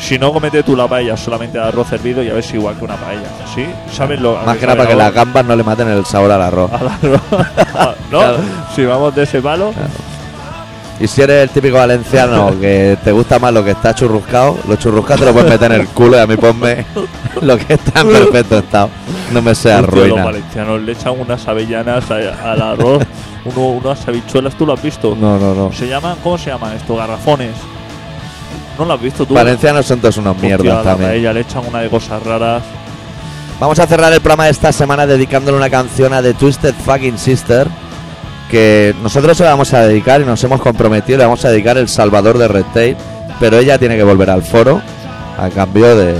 [0.00, 2.96] Si no comete tú la paella solamente de arroz hervido, ya ves igual que una
[2.96, 3.28] paella.
[3.54, 3.66] ¿Sí?
[3.92, 6.40] ¿Sabes lo Más que nada para que las gambas no le maten el sabor al
[6.42, 6.70] arroz.
[6.72, 7.20] Al arroz.
[8.10, 8.18] ¿No?
[8.18, 8.36] Claro.
[8.74, 9.72] Si vamos de ese palo,
[10.98, 14.76] Y si eres el típico valenciano que te gusta más lo que está churruscado, lo
[14.76, 16.84] churruscado te lo puedes meter en el culo y a mí ponme
[17.42, 18.88] lo que está en perfecto estado.
[19.32, 20.24] No me sea Hostia, los ruina.
[20.24, 23.02] valencianos le echan unas avellanas a- al arroz,
[23.44, 25.14] uno, unas habichuelas, ¿tú lo has visto?
[25.18, 25.72] No, no, no.
[25.72, 26.96] Se llaman, ¿cómo se llaman esto?
[26.96, 27.52] Garrafones.
[28.80, 29.34] ¿No lo has visto tú?
[29.34, 31.10] Valencianos son todos unos Hostia, mierdas la también.
[31.10, 32.62] paella, le echan una de cosas raras.
[33.60, 37.18] Vamos a cerrar el programa de esta semana dedicándole una canción a The Twisted Fucking
[37.18, 37.68] Sister.
[38.50, 41.76] Que nosotros se la vamos a dedicar y nos hemos comprometido, le vamos a dedicar
[41.78, 42.96] el Salvador de Red Tape.
[43.38, 44.80] Pero ella tiene que volver al foro
[45.38, 46.14] a cambio de,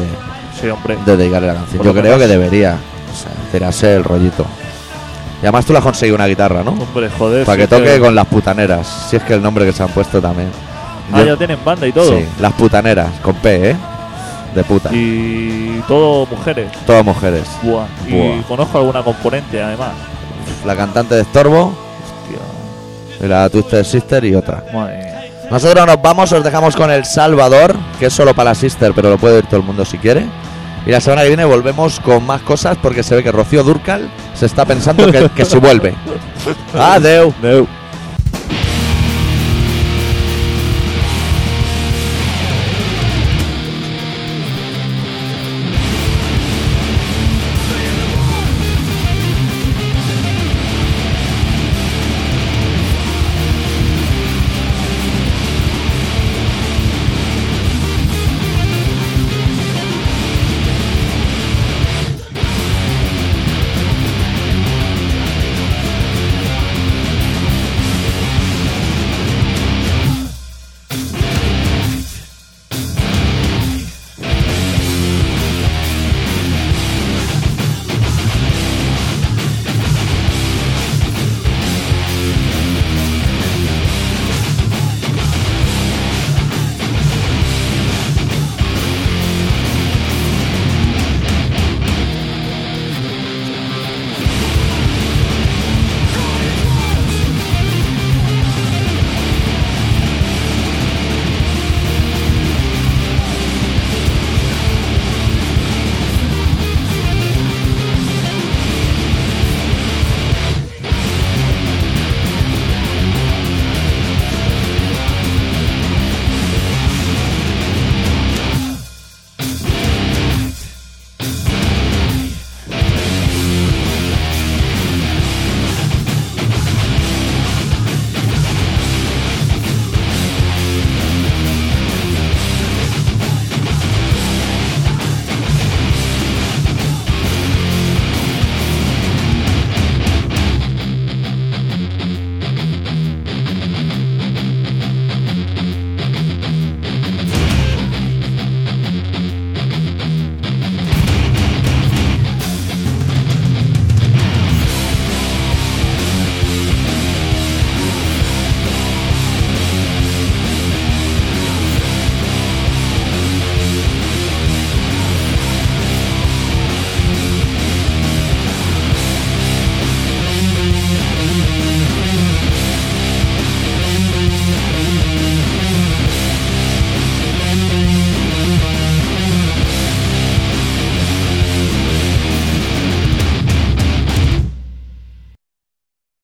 [0.60, 0.96] Sí, hombre.
[1.04, 1.78] de dedicarle la canción.
[1.78, 2.26] Por Yo lo creo menos.
[2.28, 2.76] que debería.
[3.12, 4.44] O sea, tirarse el rollito.
[5.42, 6.72] Y además tú le has conseguido una guitarra, ¿no?
[6.72, 7.46] Hombre, joder.
[7.46, 9.06] Para sí que toque con las putaneras.
[9.08, 10.50] Si es que el nombre que se han puesto también.
[11.12, 12.16] Ah, ya tienen banda y todo.
[12.18, 13.76] Sí, las putaneras, con P, ¿eh?
[14.54, 14.90] De puta.
[14.92, 16.70] Y todo mujeres.
[16.86, 17.44] Todas mujeres.
[17.62, 17.86] Buah.
[18.08, 18.42] Y Buah.
[18.48, 19.92] conozco alguna componente, además.
[20.66, 24.64] La cantante de Estorbo, Hostia, y la Twisted Sister y otra.
[24.72, 25.06] madre mía.
[25.50, 29.10] Nosotros nos vamos, os dejamos con El Salvador, que es solo para la Sister, pero
[29.10, 30.24] lo puede oír todo el mundo si quiere.
[30.86, 34.08] Y la semana que viene volvemos con más cosas porque se ve que Rocío Durcal
[34.34, 35.94] se está pensando que, que si vuelve.
[36.78, 37.34] Adeu.
[37.42, 37.66] Deu.